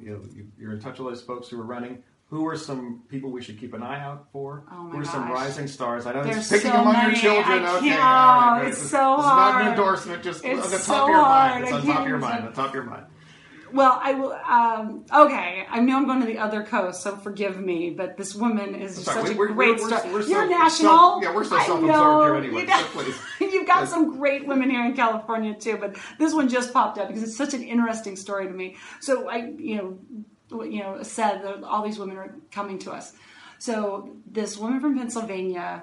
you 0.00 0.10
know, 0.10 0.20
you're 0.58 0.72
in 0.72 0.80
touch 0.80 0.98
with 0.98 1.08
those 1.14 1.22
folks 1.22 1.48
who 1.48 1.58
are 1.60 1.64
running. 1.64 2.02
Who 2.30 2.46
are 2.48 2.56
some 2.56 3.02
people 3.08 3.30
we 3.30 3.42
should 3.42 3.58
keep 3.60 3.74
an 3.74 3.82
eye 3.82 4.00
out 4.02 4.26
for? 4.32 4.64
Oh 4.70 4.88
Who 4.88 4.98
are 4.98 5.02
gosh. 5.02 5.12
some 5.12 5.30
rising 5.30 5.66
stars? 5.68 6.04
I 6.06 6.12
know 6.14 6.24
There's 6.24 6.38
it's 6.38 6.48
picking 6.50 6.72
so 6.72 6.80
among 6.80 6.92
many. 6.94 7.12
your 7.12 7.20
children. 7.20 7.64
I 7.64 7.76
okay, 7.76 7.88
can't. 7.88 8.00
right, 8.00 8.64
It's 8.68 8.80
this, 8.80 8.90
so 8.90 9.16
this 9.16 9.24
is 9.26 9.30
not 9.30 9.60
an 9.62 9.68
endorsement. 9.68 10.22
Just 10.22 10.44
It's 10.44 10.64
on 10.64 10.70
the 10.70 10.76
top 10.78 10.84
so 10.86 11.02
of 11.04 11.08
your 11.10 11.22
hard. 11.24 11.52
mind. 11.52 11.64
It's 11.64 11.72
on 11.72 11.82
top 11.86 12.00
of 12.02 12.08
your 12.08 12.18
mind. 12.18 12.44
On 12.46 12.52
top 12.52 12.68
of 12.68 12.74
your 12.74 12.84
mind. 12.84 13.04
Well, 13.74 13.98
I 14.00 14.14
will. 14.14 14.32
Um, 14.32 15.04
okay, 15.12 15.66
I 15.68 15.80
know 15.80 15.96
I'm 15.96 16.06
going 16.06 16.20
to 16.20 16.26
the 16.26 16.38
other 16.38 16.62
coast, 16.62 17.02
so 17.02 17.16
forgive 17.16 17.58
me. 17.58 17.90
But 17.90 18.16
this 18.16 18.32
woman 18.34 18.76
is 18.76 19.04
such 19.04 19.30
a 19.30 19.34
we're- 19.34 19.52
great 19.52 19.76
we're- 19.78 19.88
star. 19.88 20.02
we're 20.12 20.22
so 20.22 20.28
You're 20.28 20.48
national. 20.48 20.92
self- 20.96 21.22
yeah, 21.24 21.34
we're 21.34 21.42
so 21.42 21.58
self-absorbed 21.58 22.24
here 22.24 22.34
anyway, 22.36 22.60
You 22.62 22.66
know, 22.68 23.12
so 23.38 23.44
you've 23.52 23.66
got 23.66 23.88
some 23.88 24.16
great 24.16 24.46
women 24.46 24.70
here 24.70 24.84
in 24.84 24.94
California 24.94 25.54
too, 25.54 25.76
but 25.76 25.96
this 26.20 26.32
one 26.32 26.48
just 26.48 26.72
popped 26.72 26.98
up 26.98 27.08
because 27.08 27.24
it's 27.24 27.36
such 27.36 27.52
an 27.52 27.64
interesting 27.64 28.14
story 28.14 28.46
to 28.46 28.52
me. 28.52 28.76
So 29.00 29.28
I, 29.28 29.52
you 29.58 29.76
know, 30.50 30.64
you 30.64 30.78
know, 30.80 31.02
said 31.02 31.42
that 31.42 31.64
all 31.64 31.82
these 31.84 31.98
women 31.98 32.16
are 32.16 32.36
coming 32.52 32.78
to 32.80 32.92
us. 32.92 33.12
So 33.58 34.14
this 34.30 34.56
woman 34.56 34.80
from 34.80 34.96
Pennsylvania 34.96 35.82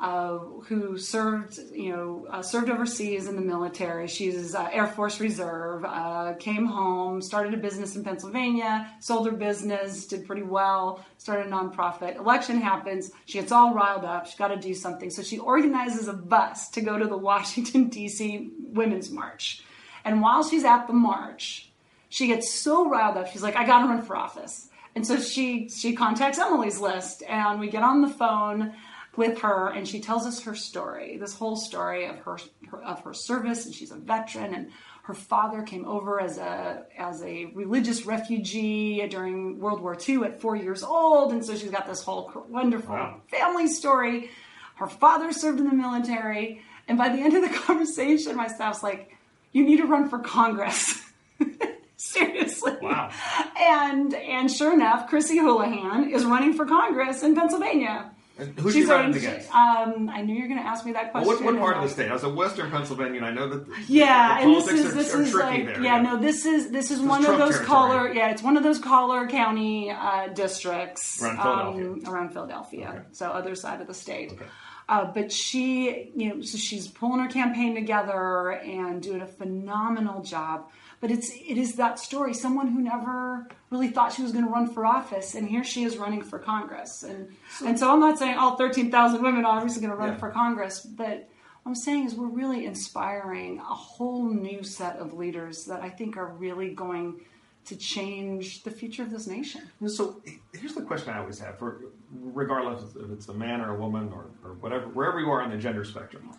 uh, 0.00 0.38
who 0.68 0.96
served, 0.96 1.58
you 1.72 1.90
know, 1.90 2.26
uh, 2.30 2.40
served 2.40 2.70
overseas 2.70 3.26
in 3.26 3.34
the 3.34 3.42
military. 3.42 4.06
She's 4.06 4.54
uh, 4.54 4.68
Air 4.70 4.86
Force 4.86 5.18
Reserve. 5.18 5.84
Uh, 5.84 6.34
came 6.38 6.66
home, 6.66 7.20
started 7.20 7.52
a 7.52 7.56
business 7.56 7.96
in 7.96 8.04
Pennsylvania, 8.04 8.92
sold 9.00 9.26
her 9.26 9.32
business, 9.32 10.06
did 10.06 10.24
pretty 10.24 10.42
well, 10.42 11.04
started 11.18 11.46
a 11.46 11.50
nonprofit. 11.50 12.16
Election 12.16 12.60
happens. 12.60 13.10
She 13.26 13.38
gets 13.38 13.50
all 13.50 13.74
riled 13.74 14.04
up. 14.04 14.26
She's 14.26 14.38
got 14.38 14.48
to 14.48 14.56
do 14.56 14.72
something, 14.72 15.10
so 15.10 15.22
she 15.22 15.38
organizes 15.38 16.06
a 16.06 16.12
bus 16.12 16.68
to 16.70 16.80
go 16.80 16.96
to 16.96 17.06
the 17.06 17.18
Washington 17.28 17.88
D.C. 17.88 18.50
Women's 18.72 19.10
March. 19.10 19.64
And 20.04 20.22
while 20.22 20.48
she's 20.48 20.64
at 20.64 20.86
the 20.86 20.92
march, 20.92 21.70
she 22.08 22.28
gets 22.28 22.54
so 22.54 22.88
riled 22.88 23.16
up. 23.16 23.26
She's 23.32 23.42
like, 23.42 23.56
"I 23.56 23.66
got 23.66 23.80
to 23.80 23.88
run 23.88 24.02
for 24.02 24.16
office." 24.16 24.68
And 24.94 25.06
so 25.06 25.18
she 25.20 25.68
she 25.68 25.94
contacts 25.94 26.38
Emily's 26.38 26.78
list, 26.78 27.22
and 27.28 27.60
we 27.60 27.68
get 27.68 27.82
on 27.82 28.00
the 28.00 28.08
phone 28.08 28.74
with 29.18 29.40
her, 29.40 29.68
and 29.68 29.86
she 29.86 30.00
tells 30.00 30.24
us 30.26 30.40
her 30.44 30.54
story, 30.54 31.18
this 31.18 31.34
whole 31.34 31.56
story 31.56 32.06
of 32.06 32.16
her, 32.20 32.38
her 32.70 32.82
of 32.82 33.00
her 33.00 33.12
service, 33.12 33.66
and 33.66 33.74
she's 33.74 33.90
a 33.90 33.96
veteran, 33.96 34.54
and 34.54 34.70
her 35.02 35.14
father 35.14 35.62
came 35.62 35.84
over 35.86 36.20
as 36.20 36.38
a 36.38 36.84
as 36.96 37.22
a 37.22 37.46
religious 37.54 38.06
refugee 38.06 39.06
during 39.08 39.58
World 39.58 39.80
War 39.80 39.96
II 40.08 40.24
at 40.24 40.40
four 40.40 40.56
years 40.56 40.82
old, 40.82 41.32
and 41.32 41.44
so 41.44 41.56
she's 41.56 41.70
got 41.70 41.86
this 41.86 42.02
whole 42.02 42.30
wonderful 42.48 42.94
Wow. 42.94 43.20
family 43.30 43.66
story. 43.66 44.30
Her 44.76 44.86
father 44.86 45.32
served 45.32 45.58
in 45.60 45.66
the 45.66 45.74
military, 45.74 46.62
and 46.86 46.96
by 46.96 47.08
the 47.08 47.20
end 47.20 47.34
of 47.34 47.42
the 47.42 47.58
conversation, 47.66 48.36
my 48.36 48.46
staff's 48.48 48.82
like, 48.82 49.16
"You 49.52 49.64
need 49.64 49.78
to 49.78 49.86
run 49.86 50.08
for 50.08 50.18
Congress." 50.20 51.02
Seriously. 51.96 52.76
Wow. 52.80 53.10
And 53.58 54.14
and 54.14 54.50
sure 54.50 54.72
enough, 54.72 55.08
Chrissy 55.08 55.38
Houlahan 55.38 56.12
is 56.12 56.24
running 56.24 56.52
for 56.54 56.64
Congress 56.64 57.22
in 57.24 57.34
Pennsylvania. 57.34 58.12
And 58.38 58.56
who's 58.60 58.72
she 58.74 58.84
running 58.84 59.16
against? 59.16 59.52
Um, 59.52 60.08
I 60.08 60.22
knew 60.22 60.34
you 60.34 60.42
were 60.42 60.48
going 60.48 60.60
to 60.60 60.66
ask 60.66 60.84
me 60.86 60.92
that 60.92 61.12
Well, 61.12 61.24
question. 61.24 61.44
what, 61.44 61.54
what 61.54 61.60
part 61.62 61.76
of 61.78 61.82
the 61.82 61.88
state? 61.88 62.08
I 62.08 62.12
was 62.14 62.22
in 62.24 62.36
Western 62.36 62.70
Pennsylvania, 62.70 63.16
and 63.16 63.26
I 63.26 63.32
know 63.32 63.48
that 63.48 63.66
the, 63.66 63.74
Yeah, 63.88 64.38
the 64.38 64.44
and 64.44 64.54
this 64.54 64.68
is 64.68 64.86
are, 64.86 64.90
this 64.94 65.14
are 65.14 65.22
is 65.22 65.34
like 65.34 65.66
there. 65.66 65.82
yeah, 65.82 66.00
no, 66.00 66.16
this 66.18 66.46
is 66.46 66.70
this 66.70 66.90
is 66.92 67.00
This 67.00 67.08
one 67.08 67.22
is 67.22 67.28
of 67.28 67.38
those 67.38 67.54
territory. 67.56 67.66
collar 67.66 68.12
yeah, 68.14 68.30
it's 68.30 68.42
one 68.42 68.56
of 68.56 68.62
those 68.62 68.78
collar 68.78 69.26
county 69.26 69.90
uh, 69.90 70.28
districts 70.28 71.22
Around 71.22 71.36
Philadelphia. 71.38 71.84
um, 72.08 72.14
around 72.14 72.28
Philadelphia, 72.32 72.88
Okay. 72.94 73.04
so 73.12 73.26
other 73.26 73.54
side 73.54 73.80
of 73.80 73.86
the 73.86 73.94
state. 73.94 74.32
Okay. 74.32 74.44
Uh, 74.88 75.04
but 75.12 75.30
she, 75.30 76.10
you 76.16 76.28
know, 76.34 76.40
so 76.40 76.56
she's 76.56 76.88
pulling 76.88 77.20
her 77.20 77.28
campaign 77.28 77.74
together 77.74 78.52
and 78.52 79.02
doing 79.02 79.20
a 79.20 79.26
phenomenal 79.26 80.22
job. 80.22 80.70
But 81.00 81.10
it's 81.12 81.30
it 81.30 81.56
is 81.56 81.74
that 81.76 81.98
story. 81.98 82.34
Someone 82.34 82.68
who 82.68 82.80
never 82.80 83.46
really 83.70 83.88
thought 83.88 84.12
she 84.12 84.22
was 84.22 84.32
going 84.32 84.44
to 84.44 84.50
run 84.50 84.72
for 84.72 84.84
office, 84.84 85.34
and 85.36 85.48
here 85.48 85.62
she 85.62 85.84
is 85.84 85.96
running 85.96 86.22
for 86.22 86.38
Congress. 86.38 87.04
And 87.04 87.28
and 87.64 87.78
so 87.78 87.92
I'm 87.92 88.00
not 88.00 88.18
saying 88.18 88.36
all 88.36 88.56
13,000 88.56 89.22
women 89.22 89.44
are 89.44 89.56
obviously 89.56 89.80
going 89.80 89.92
to 89.92 89.96
run 89.96 90.08
Yeah. 90.14 90.18
for 90.18 90.30
Congress, 90.30 90.80
but 90.80 91.28
what 91.62 91.70
I'm 91.70 91.74
saying 91.76 92.06
is 92.06 92.14
we're 92.14 92.26
really 92.26 92.64
inspiring 92.66 93.58
a 93.58 93.62
whole 93.74 94.28
new 94.28 94.62
set 94.64 94.96
of 94.96 95.12
leaders 95.12 95.66
that 95.66 95.82
I 95.82 95.90
think 95.90 96.16
are 96.16 96.26
really 96.26 96.74
going 96.74 97.20
to 97.66 97.76
change 97.76 98.62
the 98.62 98.70
future 98.70 99.02
of 99.02 99.10
this 99.10 99.26
nation. 99.26 99.60
So 99.86 100.22
here's 100.54 100.74
the 100.74 100.80
question 100.82 101.12
I 101.12 101.18
always 101.18 101.38
have, 101.40 101.58
for 101.58 101.82
regardless 102.10 102.96
if 102.96 103.10
it's 103.10 103.28
a 103.28 103.34
man 103.34 103.60
or 103.60 103.76
a 103.76 103.78
woman 103.78 104.10
or, 104.12 104.26
or 104.42 104.54
whatever, 104.54 104.86
wherever 104.88 105.20
you 105.20 105.30
are 105.30 105.42
on 105.42 105.50
the 105.50 105.58
gender 105.58 105.84
spectrum. 105.84 106.30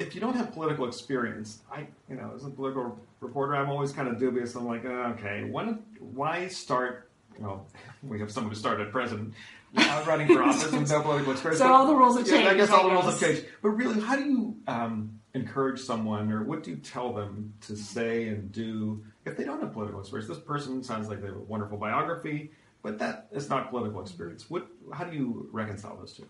If 0.00 0.14
you 0.14 0.20
don't 0.20 0.34
have 0.34 0.52
political 0.52 0.86
experience, 0.88 1.60
I, 1.70 1.86
you 2.08 2.16
know, 2.16 2.32
as 2.34 2.44
a 2.46 2.48
political 2.48 2.98
reporter, 3.20 3.54
I'm 3.54 3.68
always 3.68 3.92
kind 3.92 4.08
of 4.08 4.18
dubious. 4.18 4.54
I'm 4.54 4.66
like, 4.66 4.84
okay, 4.86 5.44
when, 5.44 5.80
why 6.00 6.48
start? 6.48 7.10
Well, 7.38 7.66
we 8.02 8.18
have 8.18 8.32
someone 8.32 8.50
who 8.50 8.58
started 8.58 8.90
president 8.90 9.34
uh, 9.76 10.04
running 10.06 10.26
for 10.26 10.42
office 10.42 10.72
with 10.72 10.90
no 10.90 11.02
political 11.02 11.32
experience. 11.32 11.60
So 11.60 11.68
but- 11.68 11.74
all 11.74 11.86
the 11.86 11.94
rules 11.94 12.16
have 12.16 12.26
yeah, 12.26 12.34
I 12.34 12.42
changed, 12.44 12.56
guess 12.56 12.70
I 12.70 12.76
all 12.78 12.84
the 12.84 12.90
rules 12.94 13.04
have 13.04 13.20
guess. 13.20 13.28
changed. 13.28 13.46
But 13.62 13.68
really, 13.70 14.00
how 14.00 14.16
do 14.16 14.24
you? 14.24 14.56
Um, 14.66 15.20
encourage 15.34 15.80
someone, 15.80 16.32
or 16.32 16.42
what 16.42 16.62
do 16.64 16.70
you 16.70 16.76
tell 16.78 17.12
them 17.12 17.52
to 17.60 17.76
say 17.76 18.28
and 18.28 18.50
do 18.50 19.04
if 19.26 19.36
they 19.36 19.44
don't 19.44 19.60
have 19.60 19.72
political 19.72 20.00
experience? 20.00 20.28
This 20.28 20.38
person 20.40 20.82
sounds 20.82 21.08
like 21.08 21.20
they 21.20 21.26
have 21.28 21.36
a 21.36 21.40
wonderful 21.40 21.76
biography, 21.78 22.50
but 22.82 22.98
that 22.98 23.28
is 23.32 23.48
not 23.50 23.70
political 23.70 24.00
experience. 24.00 24.48
What? 24.48 24.66
How 24.94 25.04
do 25.04 25.14
you 25.14 25.48
reconcile 25.52 25.96
those 25.96 26.14
two? 26.14 26.26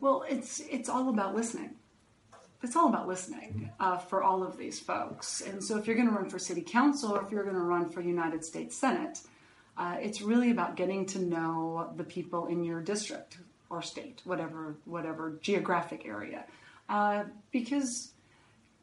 Well, 0.00 0.24
it's 0.28 0.60
it's 0.70 0.88
all 0.88 1.10
about 1.10 1.36
listening. 1.36 1.74
It's 2.62 2.76
all 2.76 2.88
about 2.88 3.08
listening 3.08 3.70
uh, 3.80 3.96
for 3.96 4.22
all 4.22 4.42
of 4.42 4.58
these 4.58 4.78
folks. 4.78 5.40
And 5.40 5.62
so, 5.64 5.78
if 5.78 5.86
you're 5.86 5.96
going 5.96 6.08
to 6.08 6.14
run 6.14 6.28
for 6.28 6.38
city 6.38 6.60
council 6.60 7.12
or 7.12 7.24
if 7.24 7.32
you're 7.32 7.44
going 7.44 7.56
to 7.56 7.62
run 7.62 7.88
for 7.88 8.00
United 8.00 8.44
States 8.44 8.76
Senate, 8.76 9.20
uh, 9.78 9.96
it's 10.00 10.20
really 10.20 10.50
about 10.50 10.76
getting 10.76 11.06
to 11.06 11.18
know 11.20 11.90
the 11.96 12.04
people 12.04 12.46
in 12.46 12.62
your 12.62 12.82
district 12.82 13.38
or 13.70 13.80
state, 13.80 14.20
whatever 14.24 14.76
whatever 14.84 15.38
geographic 15.40 16.04
area, 16.04 16.44
uh, 16.88 17.24
because 17.50 18.12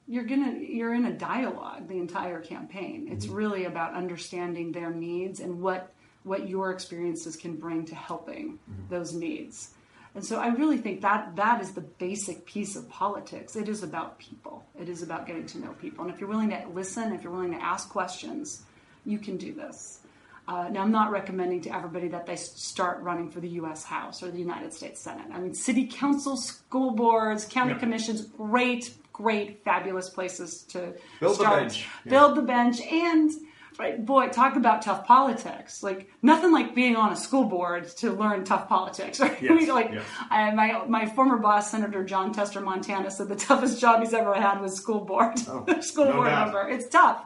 you're 0.08 0.24
gonna 0.24 0.54
you're 0.58 0.94
in 0.94 1.06
a 1.06 1.14
dialogue 1.14 1.88
the 1.88 2.00
entire 2.00 2.40
campaign. 2.40 3.10
It's 3.12 3.28
really 3.28 3.66
about 3.66 3.94
understanding 3.94 4.72
their 4.72 4.90
needs 4.90 5.40
and 5.40 5.62
what 5.62 5.92
what 6.24 6.50
your 6.50 6.72
experiences 6.72 7.36
can 7.36 7.56
bring 7.56 7.86
to 7.86 7.96
helping 7.96 8.54
mm-hmm. 8.54 8.90
those 8.90 9.14
needs. 9.14 9.74
And 10.18 10.26
so 10.26 10.40
I 10.40 10.48
really 10.48 10.80
think 10.80 11.02
that 11.02 11.36
that 11.36 11.62
is 11.62 11.74
the 11.74 11.82
basic 11.82 12.44
piece 12.48 12.76
of 12.76 12.90
politics. 12.90 13.56
It 13.56 13.70
is 13.70 13.84
about 13.84 14.18
people. 14.18 14.66
It 14.76 14.90
is 14.90 15.04
about 15.04 15.28
getting 15.28 15.46
to 15.46 15.60
know 15.60 15.74
people. 15.74 16.04
And 16.04 16.12
if 16.12 16.20
you're 16.20 16.28
willing 16.28 16.50
to 16.50 16.64
listen, 16.74 17.14
if 17.14 17.22
you're 17.22 17.32
willing 17.32 17.52
to 17.52 17.64
ask 17.64 17.88
questions, 17.88 18.64
you 19.06 19.20
can 19.20 19.38
do 19.38 19.54
this. 19.54 20.00
Uh, 20.48 20.70
now, 20.70 20.82
I'm 20.82 20.92
not 20.92 21.12
recommending 21.12 21.62
to 21.62 21.76
everybody 21.76 22.08
that 22.08 22.26
they 22.26 22.36
start 22.36 23.00
running 23.04 23.30
for 23.30 23.42
the 23.42 23.50
U.S. 23.50 23.84
House 23.84 24.24
or 24.24 24.32
the 24.32 24.40
United 24.40 24.74
States 24.74 25.00
Senate. 25.00 25.28
I 25.32 25.40
mean, 25.40 25.54
city 25.54 25.86
council, 25.86 26.36
school 26.36 26.96
boards, 26.96 27.46
county 27.46 27.74
yeah. 27.74 27.78
commissions, 27.78 28.22
great, 28.22 28.96
great, 29.14 29.64
fabulous 29.64 30.10
places 30.10 30.64
to 30.70 30.96
build 31.20 31.36
start. 31.36 31.54
the 31.54 31.62
bench. 31.62 31.88
Build 32.08 32.32
yeah. 32.32 32.42
the 32.42 32.48
bench 32.48 32.82
and 32.82 33.32
right, 33.80 34.04
boy, 34.06 34.30
talk 34.30 34.56
about 34.56 34.82
tough 34.82 35.06
politics. 35.06 35.84
Like 35.84 36.10
nothing 36.22 36.52
like 36.52 36.74
being 36.76 36.96
on 36.96 37.12
a 37.12 37.16
school 37.16 37.46
board 37.46 37.88
to 37.98 38.12
learn 38.12 38.44
tough 38.44 38.68
politics. 38.68 39.20
Right? 39.28 39.42
Yes, 39.42 39.68
like 39.80 39.92
yes. 39.94 40.04
I, 40.30 40.52
my 40.52 40.86
my 40.88 41.06
former 41.06 41.38
boss, 41.38 41.72
Senator 41.72 42.04
Jon 42.04 42.34
Tester 42.34 42.62
Montana, 42.62 43.12
said 43.12 43.28
the 43.30 43.36
toughest 43.48 43.80
job 43.80 44.02
he's 44.02 44.14
ever 44.14 44.34
had 44.34 44.60
was 44.62 44.76
school 44.76 45.02
board. 45.06 45.40
Oh, 45.48 45.66
school 45.82 46.06
no 46.06 46.14
board 46.14 46.28
doubt. 46.28 46.54
member. 46.54 46.70
It's 46.70 46.88
tough. 46.88 47.26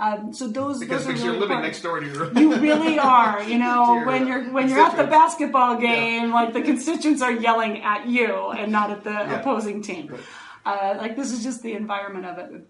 Um, 0.00 0.32
so 0.32 0.46
those 0.46 0.78
because, 0.78 1.04
those 1.04 1.14
because 1.14 1.24
are 1.24 1.24
really 1.24 1.24
you're 1.24 1.32
living 1.40 1.56
hard. 1.56 1.64
next 1.64 1.82
door 1.82 1.98
to 1.98 2.06
your 2.06 2.32
You 2.38 2.54
really 2.54 3.00
are. 3.00 3.42
You 3.42 3.58
know, 3.58 4.04
when 4.04 4.28
you're 4.28 4.44
when 4.52 4.68
you're 4.68 4.78
at 4.78 4.96
the 4.96 5.04
basketball 5.04 5.76
game, 5.78 6.30
like 6.30 6.52
the 6.52 6.62
constituents 6.62 7.20
are 7.20 7.32
yelling 7.32 7.82
at 7.82 8.06
you 8.06 8.50
and 8.52 8.70
not 8.70 8.90
at 8.90 9.02
the 9.02 9.10
Yeah. 9.10 9.40
opposing 9.40 9.82
team. 9.82 10.06
Right. 10.06 10.20
Uh, 10.64 10.94
like 10.98 11.16
this 11.16 11.32
is 11.32 11.42
just 11.42 11.62
the 11.62 11.72
environment 11.72 12.26
of 12.26 12.38
it. 12.38 12.68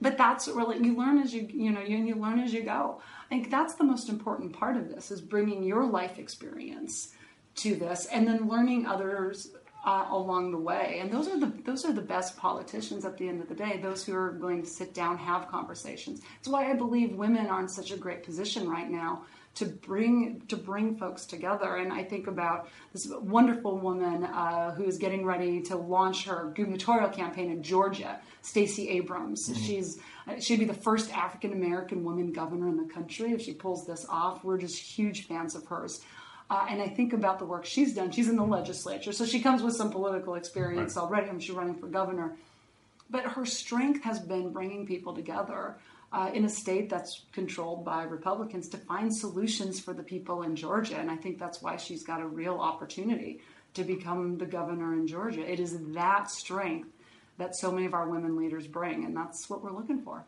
But 0.00 0.16
that's 0.16 0.48
really 0.48 0.78
you 0.78 0.96
learn 0.96 1.18
as 1.18 1.34
you 1.34 1.48
you 1.50 1.70
know 1.70 1.80
you 1.80 1.96
you 1.98 2.14
learn 2.14 2.38
as 2.40 2.52
you 2.52 2.62
go. 2.62 3.00
I 3.24 3.28
think 3.28 3.50
that's 3.50 3.74
the 3.74 3.84
most 3.84 4.08
important 4.08 4.52
part 4.52 4.76
of 4.76 4.88
this 4.88 5.10
is 5.10 5.20
bringing 5.20 5.62
your 5.62 5.86
life 5.86 6.18
experience 6.18 7.14
to 7.56 7.74
this, 7.74 8.06
and 8.06 8.26
then 8.26 8.48
learning 8.48 8.86
others 8.86 9.50
uh, 9.84 10.06
along 10.10 10.52
the 10.52 10.58
way. 10.58 10.98
And 11.00 11.10
those 11.10 11.28
are 11.28 11.38
the 11.38 11.52
those 11.64 11.84
are 11.84 11.92
the 11.92 12.00
best 12.00 12.36
politicians 12.36 13.04
at 13.04 13.16
the 13.16 13.28
end 13.28 13.40
of 13.40 13.48
the 13.48 13.54
day. 13.54 13.78
Those 13.82 14.04
who 14.04 14.14
are 14.14 14.32
going 14.32 14.62
to 14.62 14.68
sit 14.68 14.94
down, 14.94 15.18
have 15.18 15.48
conversations. 15.48 16.20
It's 16.38 16.48
why 16.48 16.70
I 16.70 16.74
believe 16.74 17.14
women 17.14 17.46
are 17.46 17.60
in 17.60 17.68
such 17.68 17.90
a 17.90 17.96
great 17.96 18.22
position 18.22 18.68
right 18.68 18.90
now 18.90 19.22
to 19.58 19.66
bring 19.66 20.40
to 20.48 20.56
bring 20.56 20.96
folks 20.96 21.26
together. 21.26 21.76
And 21.76 21.92
I 21.92 22.04
think 22.04 22.26
about 22.26 22.68
this 22.92 23.06
wonderful 23.08 23.78
woman 23.78 24.24
uh, 24.24 24.72
who 24.74 24.84
is 24.84 24.98
getting 24.98 25.24
ready 25.24 25.60
to 25.62 25.76
launch 25.76 26.24
her 26.26 26.52
gubernatorial 26.54 27.08
campaign 27.10 27.50
in 27.50 27.62
Georgia, 27.62 28.20
Stacey 28.42 28.88
Abrams. 28.90 29.50
She's 29.64 29.98
uh, 30.26 30.38
she'd 30.40 30.60
be 30.60 30.64
the 30.64 30.74
first 30.74 31.12
African 31.12 31.52
American 31.52 32.04
woman 32.04 32.32
governor 32.32 32.68
in 32.68 32.76
the 32.76 32.92
country 32.92 33.32
if 33.32 33.42
she 33.42 33.52
pulls 33.52 33.86
this 33.86 34.06
off. 34.08 34.44
We're 34.44 34.58
just 34.58 34.78
huge 34.78 35.26
fans 35.26 35.54
of 35.54 35.66
hers. 35.66 36.00
Uh, 36.50 36.64
and 36.70 36.80
I 36.80 36.88
think 36.88 37.12
about 37.12 37.38
the 37.38 37.44
work 37.44 37.66
she's 37.66 37.94
done. 37.94 38.10
She's 38.10 38.28
in 38.28 38.36
the 38.36 38.44
legislature, 38.44 39.12
so 39.12 39.26
she 39.26 39.40
comes 39.40 39.62
with 39.62 39.74
some 39.74 39.90
political 39.90 40.34
experience 40.34 40.96
Right. 40.96 41.02
already. 41.02 41.28
I 41.28 41.32
mean, 41.32 41.40
she's 41.40 41.54
running 41.54 41.74
for 41.74 41.88
governor 41.88 42.36
but 43.10 43.24
her 43.24 43.46
strength 43.46 44.04
has 44.04 44.18
been 44.18 44.52
bringing 44.52 44.86
people 44.86 45.14
together 45.14 45.76
uh, 46.12 46.30
in 46.32 46.44
a 46.44 46.48
state 46.48 46.88
that's 46.88 47.22
controlled 47.32 47.84
by 47.84 48.02
Republicans 48.04 48.68
to 48.70 48.78
find 48.78 49.14
solutions 49.14 49.78
for 49.78 49.92
the 49.92 50.02
people 50.02 50.42
in 50.42 50.56
Georgia. 50.56 50.96
And 50.96 51.10
I 51.10 51.16
think 51.16 51.38
that's 51.38 51.60
why 51.60 51.76
she's 51.76 52.02
got 52.02 52.20
a 52.20 52.26
real 52.26 52.58
opportunity 52.58 53.40
to 53.74 53.84
become 53.84 54.38
the 54.38 54.46
governor 54.46 54.94
in 54.94 55.06
Georgia. 55.06 55.40
It 55.40 55.60
is 55.60 55.78
that 55.92 56.30
strength 56.30 56.88
that 57.36 57.54
so 57.54 57.70
many 57.70 57.86
of 57.86 57.94
our 57.94 58.08
women 58.08 58.36
leaders 58.36 58.66
bring, 58.66 59.04
and 59.04 59.16
that's 59.16 59.48
what 59.48 59.62
we're 59.62 59.72
looking 59.72 60.00
for. 60.00 60.24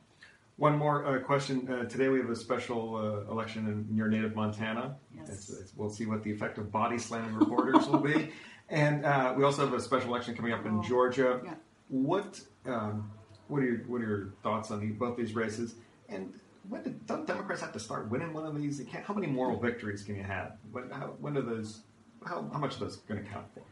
One 0.57 0.77
more 0.77 1.07
uh, 1.07 1.19
question. 1.21 1.67
Uh, 1.69 1.85
today 1.89 2.09
we 2.09 2.19
have 2.19 2.29
a 2.29 2.37
special 2.37 2.97
uh, 2.97 3.33
election 3.33 3.67
in 3.67 3.97
your 3.97 4.09
native 4.09 4.37
Montana. 4.37 4.95
Yes. 5.17 5.31
It's, 5.31 5.51
it's, 5.51 5.73
we'll 5.75 5.89
see 5.89 6.05
what 6.05 6.23
the 6.23 6.31
effect 6.31 6.59
of 6.59 6.71
body 6.71 6.99
slamming 6.99 7.35
reporters 7.35 7.87
will 7.89 8.01
be. 8.01 8.31
And 8.73 9.05
uh, 9.05 9.35
we 9.37 9.43
also 9.43 9.65
have 9.65 9.75
a 9.75 9.81
special 9.81 10.11
election 10.11 10.37
coming 10.37 10.53
up 10.53 10.65
in 10.65 10.79
Oh, 10.79 10.83
Georgia. 10.83 11.41
yeah. 11.45 11.55
What 11.89 12.41
um, 12.67 13.11
what 13.51 13.63
are 13.63 13.67
your 13.67 13.79
what 13.87 14.01
are 14.01 14.07
your 14.07 14.29
thoughts 14.43 14.71
on 14.71 14.93
both 14.93 15.17
these 15.17 15.35
races? 15.35 15.75
And 16.09 16.33
when 16.69 16.83
do, 16.83 16.95
don't 17.07 17.27
Democrats 17.27 17.61
have 17.61 17.73
to 17.73 17.81
start 17.81 18.11
winning 18.11 18.33
one 18.33 18.47
of 18.47 18.61
these? 18.61 18.81
How 19.05 19.15
many 19.15 19.27
moral 19.27 19.59
victories 19.59 20.03
can 20.03 20.17
you 20.17 20.23
have? 20.23 20.53
When, 20.73 20.91
how, 20.91 21.15
when 21.21 21.37
are 21.37 21.43
those? 21.43 21.81
How, 22.25 22.49
how 22.53 22.59
much 22.59 22.77
are 22.77 22.81
those 22.81 22.97
going 22.97 23.23
to 23.23 23.29
count 23.29 23.47
for? 23.55 23.63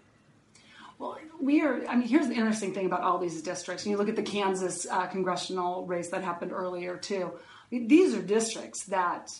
Well, 0.98 1.18
we 1.40 1.60
are. 1.62 1.86
I 1.86 1.96
mean, 1.96 2.08
here's 2.08 2.28
the 2.28 2.34
interesting 2.34 2.74
thing 2.74 2.86
about 2.86 3.02
all 3.02 3.18
these 3.18 3.40
districts. 3.42 3.84
And 3.84 3.92
you 3.92 3.98
look 3.98 4.08
at 4.08 4.16
the 4.16 4.22
Kansas 4.22 4.86
uh, 4.90 5.06
congressional 5.06 5.86
race 5.86 6.08
that 6.08 6.24
happened 6.24 6.52
earlier 6.52 6.96
too. 6.96 7.32
These 7.70 8.14
are 8.14 8.22
districts 8.22 8.84
that, 8.86 9.30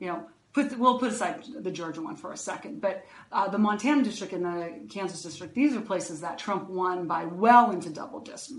you 0.00 0.08
know, 0.08 0.26
put 0.52 0.76
we'll 0.78 0.98
put 0.98 1.12
aside 1.12 1.44
the 1.60 1.70
Georgia 1.70 2.00
one 2.02 2.16
for 2.16 2.32
a 2.32 2.36
second, 2.36 2.80
but 2.80 3.04
uh, 3.30 3.48
the 3.48 3.58
Montana 3.58 4.02
district 4.02 4.32
and 4.32 4.44
the 4.44 4.80
Kansas 4.88 5.22
district. 5.22 5.54
These 5.54 5.76
are 5.76 5.80
places 5.80 6.20
that 6.22 6.38
Trump 6.38 6.68
won 6.68 7.06
by 7.06 7.24
well 7.26 7.70
into 7.70 7.90
double 7.90 8.20
dis, 8.20 8.52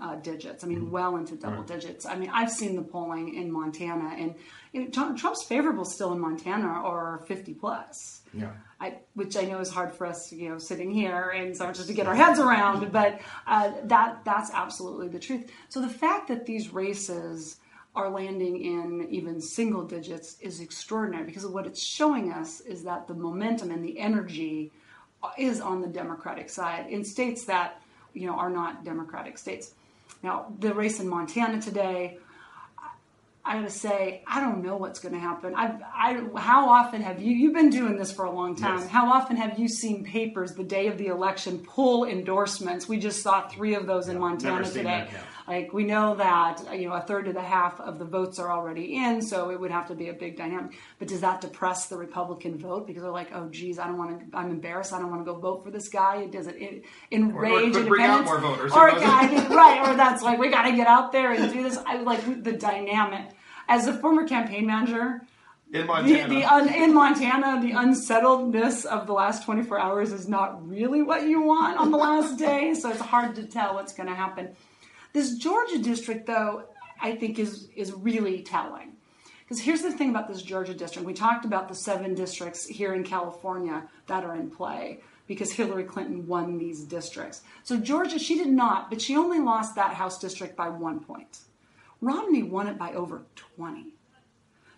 uh, 0.00 0.16
digits. 0.16 0.64
I 0.64 0.66
mean, 0.66 0.90
well 0.90 1.16
into 1.16 1.36
double 1.36 1.58
Right. 1.58 1.66
digits. 1.66 2.06
I 2.06 2.16
mean, 2.16 2.30
I've 2.32 2.50
seen 2.50 2.76
the 2.76 2.82
polling 2.82 3.34
in 3.34 3.52
Montana, 3.52 4.14
and 4.18 4.34
you 4.72 4.84
know, 4.84 5.14
Trump's 5.14 5.44
favorable 5.44 5.84
still 5.84 6.12
in 6.12 6.20
Montana 6.20 6.82
or 6.82 7.24
50 7.26 7.54
plus. 7.54 8.22
Yeah. 8.34 8.50
I, 8.80 8.98
which 9.14 9.36
I 9.36 9.42
know 9.42 9.58
is 9.60 9.70
hard 9.70 9.92
for 9.94 10.06
us, 10.06 10.30
you 10.32 10.50
know, 10.50 10.58
sitting 10.58 10.90
here 10.90 11.30
and 11.30 11.56
San 11.56 11.66
Francisco 11.66 11.88
to 11.90 11.96
get 11.96 12.06
our 12.06 12.14
heads 12.14 12.38
around, 12.38 12.92
but 12.92 13.20
uh, 13.46 13.72
that 13.84 14.24
that's 14.24 14.50
absolutely 14.52 15.08
the 15.08 15.18
truth. 15.18 15.50
So 15.68 15.80
the 15.80 15.88
fact 15.88 16.28
that 16.28 16.46
these 16.46 16.72
races 16.72 17.56
are 17.98 18.08
landing 18.08 18.64
in 18.64 19.08
even 19.10 19.40
single 19.40 19.82
digits 19.82 20.36
is 20.40 20.60
extraordinary 20.60 21.24
because 21.24 21.44
what 21.44 21.66
it's 21.66 21.82
showing 21.82 22.32
us 22.32 22.60
is 22.60 22.84
that 22.84 23.08
the 23.08 23.14
momentum 23.14 23.72
and 23.72 23.84
the 23.84 23.98
energy 23.98 24.70
is 25.36 25.60
on 25.60 25.80
the 25.80 25.88
Democratic 25.88 26.48
side 26.48 26.86
in 26.88 27.04
states 27.04 27.44
that 27.46 27.82
you 28.14 28.28
know 28.28 28.34
are 28.34 28.50
not 28.50 28.84
Democratic 28.84 29.36
states. 29.36 29.72
Now 30.22 30.46
the 30.60 30.72
race 30.72 31.00
in 31.00 31.08
Montana 31.08 31.60
today. 31.60 32.18
I 33.44 33.54
gotta 33.54 33.70
say, 33.70 34.22
I 34.26 34.40
don't 34.40 34.62
know 34.62 34.76
what's 34.76 35.00
going 35.00 35.14
to 35.14 35.20
happen. 35.20 35.54
I, 35.54 35.78
I, 35.94 36.38
how 36.38 36.68
often 36.68 37.00
have 37.00 37.22
you? 37.22 37.34
You've 37.34 37.54
been 37.54 37.70
doing 37.70 37.96
this 37.96 38.12
for 38.12 38.26
a 38.26 38.30
long 38.30 38.54
time. 38.54 38.80
Yes. 38.80 38.90
How 38.90 39.10
often 39.10 39.36
have 39.36 39.58
you 39.58 39.68
seen 39.68 40.04
papers 40.04 40.52
the 40.52 40.64
day 40.64 40.88
of 40.88 40.98
the 40.98 41.06
election 41.06 41.60
pull 41.60 42.04
endorsements? 42.04 42.86
We 42.86 42.98
just 42.98 43.22
saw 43.22 43.48
three 43.48 43.74
of 43.74 43.86
those 43.86 44.08
in 44.08 44.18
Montana 44.18 44.64
today. 44.64 44.82
that, 44.82 45.12
yeah. 45.12 45.20
Like 45.48 45.72
we 45.72 45.84
know 45.84 46.14
that 46.16 46.78
you 46.78 46.88
know 46.88 46.94
a 46.94 47.00
third 47.00 47.24
to 47.24 47.32
the 47.32 47.40
half 47.40 47.80
of 47.80 47.98
the 47.98 48.04
votes 48.04 48.38
are 48.38 48.52
already 48.52 48.96
in, 48.96 49.22
so 49.22 49.50
it 49.50 49.58
would 49.58 49.70
have 49.70 49.88
to 49.88 49.94
be 49.94 50.10
a 50.10 50.12
big 50.12 50.36
dynamic. 50.36 50.74
But 50.98 51.08
does 51.08 51.22
that 51.22 51.40
depress 51.40 51.86
the 51.86 51.96
Republican 51.96 52.58
vote 52.58 52.86
because 52.86 53.02
they're 53.02 53.10
like, 53.10 53.30
oh 53.34 53.48
geez, 53.48 53.78
I 53.78 53.86
don't 53.86 53.96
want 53.96 54.30
to. 54.30 54.36
I'm 54.36 54.50
embarrassed. 54.50 54.92
I 54.92 54.98
don't 54.98 55.10
want 55.10 55.24
to 55.24 55.32
go 55.32 55.38
vote 55.38 55.64
for 55.64 55.70
this 55.70 55.88
guy. 55.88 56.26
Does 56.26 56.48
it 56.48 56.56
en- 56.60 56.82
enrage 57.10 57.72
could 57.72 57.88
bring 57.88 58.04
out 58.04 58.24
more 58.26 58.38
voters. 58.38 58.72
Or, 58.72 58.90
yeah, 58.90 59.10
I 59.10 59.26
mean, 59.28 59.48
right? 59.56 59.88
Or 59.88 59.96
that's 59.96 60.22
like 60.22 60.38
we 60.38 60.50
got 60.50 60.64
to 60.68 60.76
get 60.76 60.86
out 60.86 61.12
there 61.12 61.32
and 61.32 61.50
do 61.50 61.62
this. 61.62 61.78
I 61.78 62.02
like 62.02 62.44
the 62.44 62.52
dynamic. 62.52 63.30
As 63.68 63.86
a 63.86 63.94
former 63.94 64.26
campaign 64.26 64.66
manager, 64.66 65.22
In 65.72 65.80
the, 65.82 65.86
Montana. 65.86 66.28
the 66.34 66.44
un, 66.44 66.72
in 66.72 66.94
Montana, 66.94 67.60
the 67.60 67.72
unsettledness 67.72 68.84
of 68.84 69.06
the 69.06 69.12
last 69.12 69.44
24 69.44 69.78
hours 69.78 70.12
is 70.12 70.28
not 70.28 70.66
really 70.66 71.02
what 71.02 71.26
you 71.26 71.42
want 71.42 71.78
on 71.78 71.90
the 71.90 71.98
last 71.98 72.38
day, 72.38 72.74
so 72.74 72.90
it's 72.90 73.00
hard 73.00 73.34
to 73.36 73.44
tell 73.44 73.74
what's 73.74 73.92
going 73.92 74.08
to 74.08 74.14
happen. 74.14 74.56
This 75.12 75.36
Georgia 75.36 75.78
district, 75.78 76.26
though, 76.26 76.64
I 77.00 77.14
think 77.14 77.38
is 77.38 77.68
is 77.74 77.92
really 77.92 78.42
telling. 78.42 78.92
Because 79.48 79.62
here's 79.62 79.80
the 79.80 79.92
thing 79.92 80.10
about 80.10 80.28
this 80.28 80.42
Georgia 80.42 80.74
district. 80.74 81.06
We 81.06 81.14
talked 81.14 81.46
about 81.46 81.68
the 81.68 81.74
seven 81.74 82.14
districts 82.14 82.66
here 82.66 82.92
in 82.92 83.02
California 83.02 83.88
that 84.06 84.22
are 84.24 84.36
in 84.36 84.50
play 84.50 85.00
because 85.26 85.52
Hillary 85.52 85.84
Clinton 85.84 86.26
won 86.26 86.58
these 86.58 86.84
districts. 86.84 87.42
So 87.62 87.78
Georgia, 87.78 88.18
she 88.18 88.36
did 88.36 88.48
not, 88.48 88.90
but 88.90 89.00
she 89.00 89.16
only 89.16 89.40
lost 89.40 89.74
that 89.74 89.94
House 89.94 90.18
district 90.18 90.54
by 90.54 90.68
one 90.68 91.00
point. 91.00 91.38
Romney 92.00 92.42
won 92.42 92.66
it 92.66 92.78
by 92.78 92.92
over 92.92 93.22
20. 93.56 93.94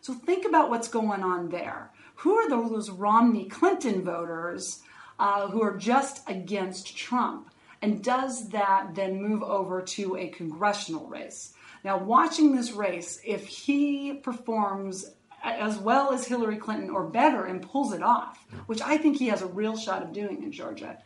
So 0.02 0.14
think 0.14 0.44
about 0.44 0.70
what's 0.70 0.88
going 0.88 1.22
on 1.22 1.48
there. 1.48 1.90
Who 2.16 2.34
are 2.34 2.48
those 2.48 2.90
Romney 2.90 3.46
Clinton 3.46 4.04
voters 4.04 4.82
uh, 5.18 5.48
who 5.48 5.62
are 5.62 5.76
just 5.76 6.28
against 6.28 6.96
Trump? 6.96 7.50
And 7.82 8.02
does 8.04 8.50
that 8.50 8.94
then 8.94 9.22
move 9.22 9.42
over 9.42 9.82
to 9.82 10.16
a 10.16 10.28
congressional 10.28 11.06
race? 11.06 11.54
Now, 11.82 11.96
watching 11.98 12.54
this 12.54 12.72
race, 12.72 13.20
if 13.24 13.46
he 13.46 14.14
performs 14.14 15.10
as 15.42 15.78
well 15.78 16.12
as 16.12 16.26
Hillary 16.26 16.58
Clinton 16.58 16.90
or 16.90 17.04
better 17.04 17.44
and 17.46 17.62
pulls 17.62 17.94
it 17.94 18.02
off, 18.02 18.46
which 18.66 18.82
I 18.82 18.98
think 18.98 19.16
he 19.16 19.28
has 19.28 19.40
a 19.40 19.46
real 19.46 19.76
shot 19.76 20.02
of 20.02 20.12
doing 20.12 20.42
in 20.42 20.52
Georgia, 20.52 20.98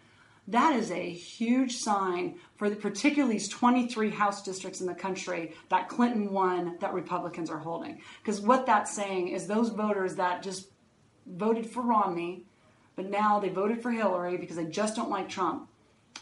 that 0.49 0.77
is 0.77 0.91
a 0.91 1.11
huge 1.11 1.77
sign 1.77 2.35
for 2.57 2.69
the, 2.69 2.77
particularly 2.77 3.35
these 3.35 3.49
23 3.49 4.11
House 4.11 4.43
districts 4.43 4.81
in 4.81 4.87
the 4.87 4.95
country 4.95 5.55
that 5.71 5.89
Clinton 5.89 6.33
won 6.33 6.77
that 6.81 6.93
Republicans 6.93 7.51
are 7.51 7.59
holding. 7.59 8.01
Because 8.23 8.41
what 8.41 8.67
that's 8.67 8.95
saying 8.95 9.29
is 9.29 9.47
those 9.47 9.71
voters 9.71 10.17
that 10.17 10.43
just 10.43 10.69
voted 11.27 11.67
for 11.67 11.81
Romney, 11.81 12.45
but 12.97 13.09
now 13.09 13.41
they 13.41 13.49
voted 13.49 13.81
for 13.81 13.91
Hillary 13.91 14.37
because 14.37 14.57
they 14.57 14.67
just 14.67 14.97
don't 14.97 15.09
like 15.09 15.29
Trump. 15.29 15.69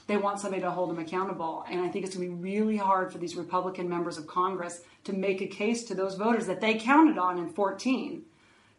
They 0.07 0.17
want 0.17 0.41
somebody 0.41 0.63
to 0.63 0.71
hold 0.71 0.91
them 0.91 0.99
accountable. 0.99 1.65
And 1.71 1.81
I 1.81 1.89
think 1.89 2.05
it's 2.05 2.17
going 2.17 2.29
to 2.29 2.35
be 2.35 2.43
really 2.43 2.77
hard 2.77 3.13
for 3.13 3.19
these 3.19 3.37
Republican 3.37 3.89
members 3.89 4.19
of 4.19 4.27
Congress 4.27 4.81
to 5.05 5.13
make 5.13 5.41
a 5.41 5.47
case 5.47 5.85
to 5.85 5.95
those 5.95 6.15
voters 6.15 6.47
that 6.47 6.61
they 6.61 6.75
counted 6.75 7.19
on 7.19 7.39
in 7.39 7.49
14 7.49 8.25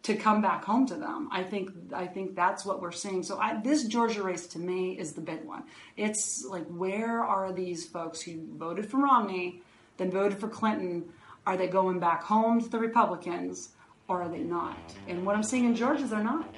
to 0.04 0.16
come 0.16 0.42
back 0.42 0.66
home 0.66 0.86
to 0.86 0.96
them. 0.96 1.30
I 1.32 1.44
think 1.44 1.72
I 1.94 2.06
think 2.06 2.36
that's 2.36 2.66
what 2.66 2.82
we're 2.82 2.92
seeing. 2.92 3.24
So 3.24 3.40
I, 3.40 3.60
this 3.62 3.86
Georgia 3.86 4.22
race 4.22 4.48
to 4.48 4.60
me 4.60 4.98
is 5.00 5.14
the 5.14 5.22
big 5.22 5.44
one. 5.46 5.64
It's 5.96 6.46
like 6.46 6.68
where 6.68 7.24
are 7.24 7.54
these 7.54 7.86
folks 7.86 8.22
who 8.22 8.46
voted 8.58 8.90
for 8.90 8.98
Romney, 8.98 9.62
then 9.98 10.12
voted 10.12 10.40
for 10.40 10.50
Clinton? 10.50 11.06
Are 11.46 11.58
they 11.58 11.68
going 11.68 12.00
back 12.00 12.24
home 12.24 12.62
to 12.62 12.70
the 12.70 12.80
Republicans, 12.80 13.70
or 14.08 14.22
are 14.22 14.30
they 14.30 14.40
not? 14.40 14.78
And 15.08 15.26
what 15.26 15.36
I'm 15.36 15.44
seeing 15.44 15.66
in 15.66 15.76
Georgia 15.76 16.04
is 16.04 16.10
they're 16.10 16.24
not. 16.24 16.54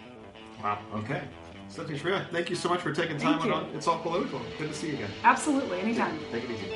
Wow. 0.62 0.80
Okay. 0.96 1.24
Stephanie 1.70 2.00
Schriock, 2.00 2.30
thank 2.32 2.50
you 2.50 2.56
so 2.56 2.70
much 2.70 2.82
for 2.82 2.94
taking 2.94 3.18
time 3.18 3.40
Thank 3.40 3.46
you. 3.46 3.54
on 3.54 3.66
It's 3.76 3.88
All 3.88 4.00
Political. 4.00 4.40
Good 4.58 4.70
to 4.70 4.74
see 4.74 4.88
you 4.90 4.94
again. 4.94 5.12
Absolutely, 5.24 5.80
anytime. 5.80 6.20
Take 6.32 6.46
it 6.46 6.52
easy. 6.52 6.72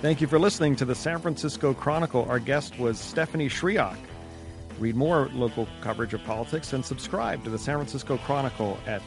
Thank 0.00 0.20
you 0.20 0.26
for 0.28 0.38
listening 0.38 0.76
to 0.76 0.84
the 0.84 0.94
San 0.94 1.18
Francisco 1.18 1.74
Chronicle. 1.74 2.24
Our 2.28 2.38
guest 2.38 2.78
was 2.78 3.00
Stephanie 3.00 3.48
Schriock. 3.48 3.96
Read 4.78 4.94
more 4.94 5.28
local 5.32 5.66
coverage 5.80 6.14
of 6.14 6.22
politics 6.24 6.72
and 6.72 6.84
subscribe 6.84 7.42
to 7.44 7.50
the 7.50 7.58
San 7.58 7.78
Francisco 7.78 8.16
Chronicle 8.18 8.78
at 8.86 9.02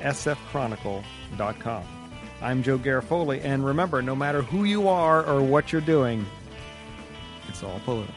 sfchronicle.com. 0.00 1.84
I'm 2.42 2.62
Joe 2.62 2.78
Garofoli, 2.78 3.42
and 3.42 3.64
remember, 3.64 4.02
no 4.02 4.14
matter 4.14 4.42
who 4.42 4.64
you 4.64 4.86
are 4.88 5.24
or 5.24 5.42
what 5.42 5.72
you're 5.72 5.80
doing, 5.80 6.26
it's 7.48 7.62
all 7.62 7.80
political. 7.86 8.14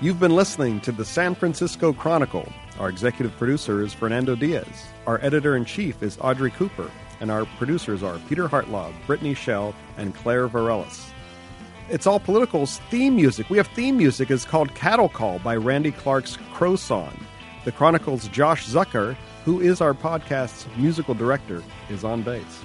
You've 0.00 0.20
been 0.20 0.36
listening 0.36 0.80
to 0.82 0.92
the 0.92 1.04
San 1.04 1.34
Francisco 1.34 1.92
Chronicle. 1.92 2.48
Our 2.78 2.88
executive 2.88 3.36
producer 3.36 3.82
is 3.82 3.92
Fernando 3.92 4.36
Diaz. 4.36 4.86
Our 5.08 5.18
editor 5.24 5.56
in 5.56 5.64
chief 5.64 6.04
is 6.04 6.16
Audrey 6.20 6.52
Cooper. 6.52 6.88
And 7.18 7.32
our 7.32 7.46
producers 7.58 8.04
are 8.04 8.20
Peter 8.28 8.46
Hartlaub, 8.46 8.94
Brittany 9.08 9.34
Shell, 9.34 9.74
and 9.96 10.14
Claire 10.14 10.48
Varelis. 10.48 11.10
It's 11.90 12.06
All 12.06 12.20
Political's 12.20 12.78
theme 12.90 13.16
music. 13.16 13.50
We 13.50 13.56
have 13.56 13.66
theme 13.66 13.96
music. 13.96 14.30
It's 14.30 14.44
called 14.44 14.72
Cattle 14.76 15.08
Call 15.08 15.40
by 15.40 15.56
Randy 15.56 15.90
Clark's 15.90 16.38
Crow 16.52 16.76
Song. 16.76 17.18
The 17.64 17.72
Chronicle's 17.72 18.28
Josh 18.28 18.68
Zucker, 18.68 19.16
who 19.44 19.60
is 19.60 19.80
our 19.80 19.94
podcast's 19.94 20.68
musical 20.76 21.14
director, 21.14 21.60
is 21.90 22.04
on 22.04 22.22
bass. 22.22 22.62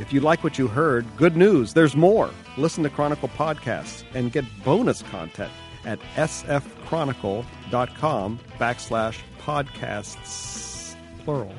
If 0.00 0.12
you 0.12 0.18
like 0.18 0.42
what 0.42 0.58
you 0.58 0.66
heard, 0.66 1.06
good 1.16 1.36
news, 1.36 1.74
there's 1.74 1.94
more. 1.94 2.30
Listen 2.56 2.82
to 2.82 2.90
Chronicle 2.90 3.28
podcasts 3.28 4.02
and 4.14 4.32
get 4.32 4.44
bonus 4.64 5.02
content 5.02 5.52
at 5.86 5.98
sfchronicle.com 6.16 8.38
backslash 8.58 9.18
podcasts, 9.40 10.94
plural, 11.24 11.54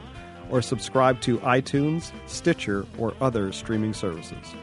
or 0.52 0.62
subscribe 0.62 1.20
to 1.22 1.40
iTunes, 1.40 2.12
Stitcher, 2.28 2.86
or 3.00 3.16
other 3.20 3.52
streaming 3.52 3.94
services. 3.94 4.54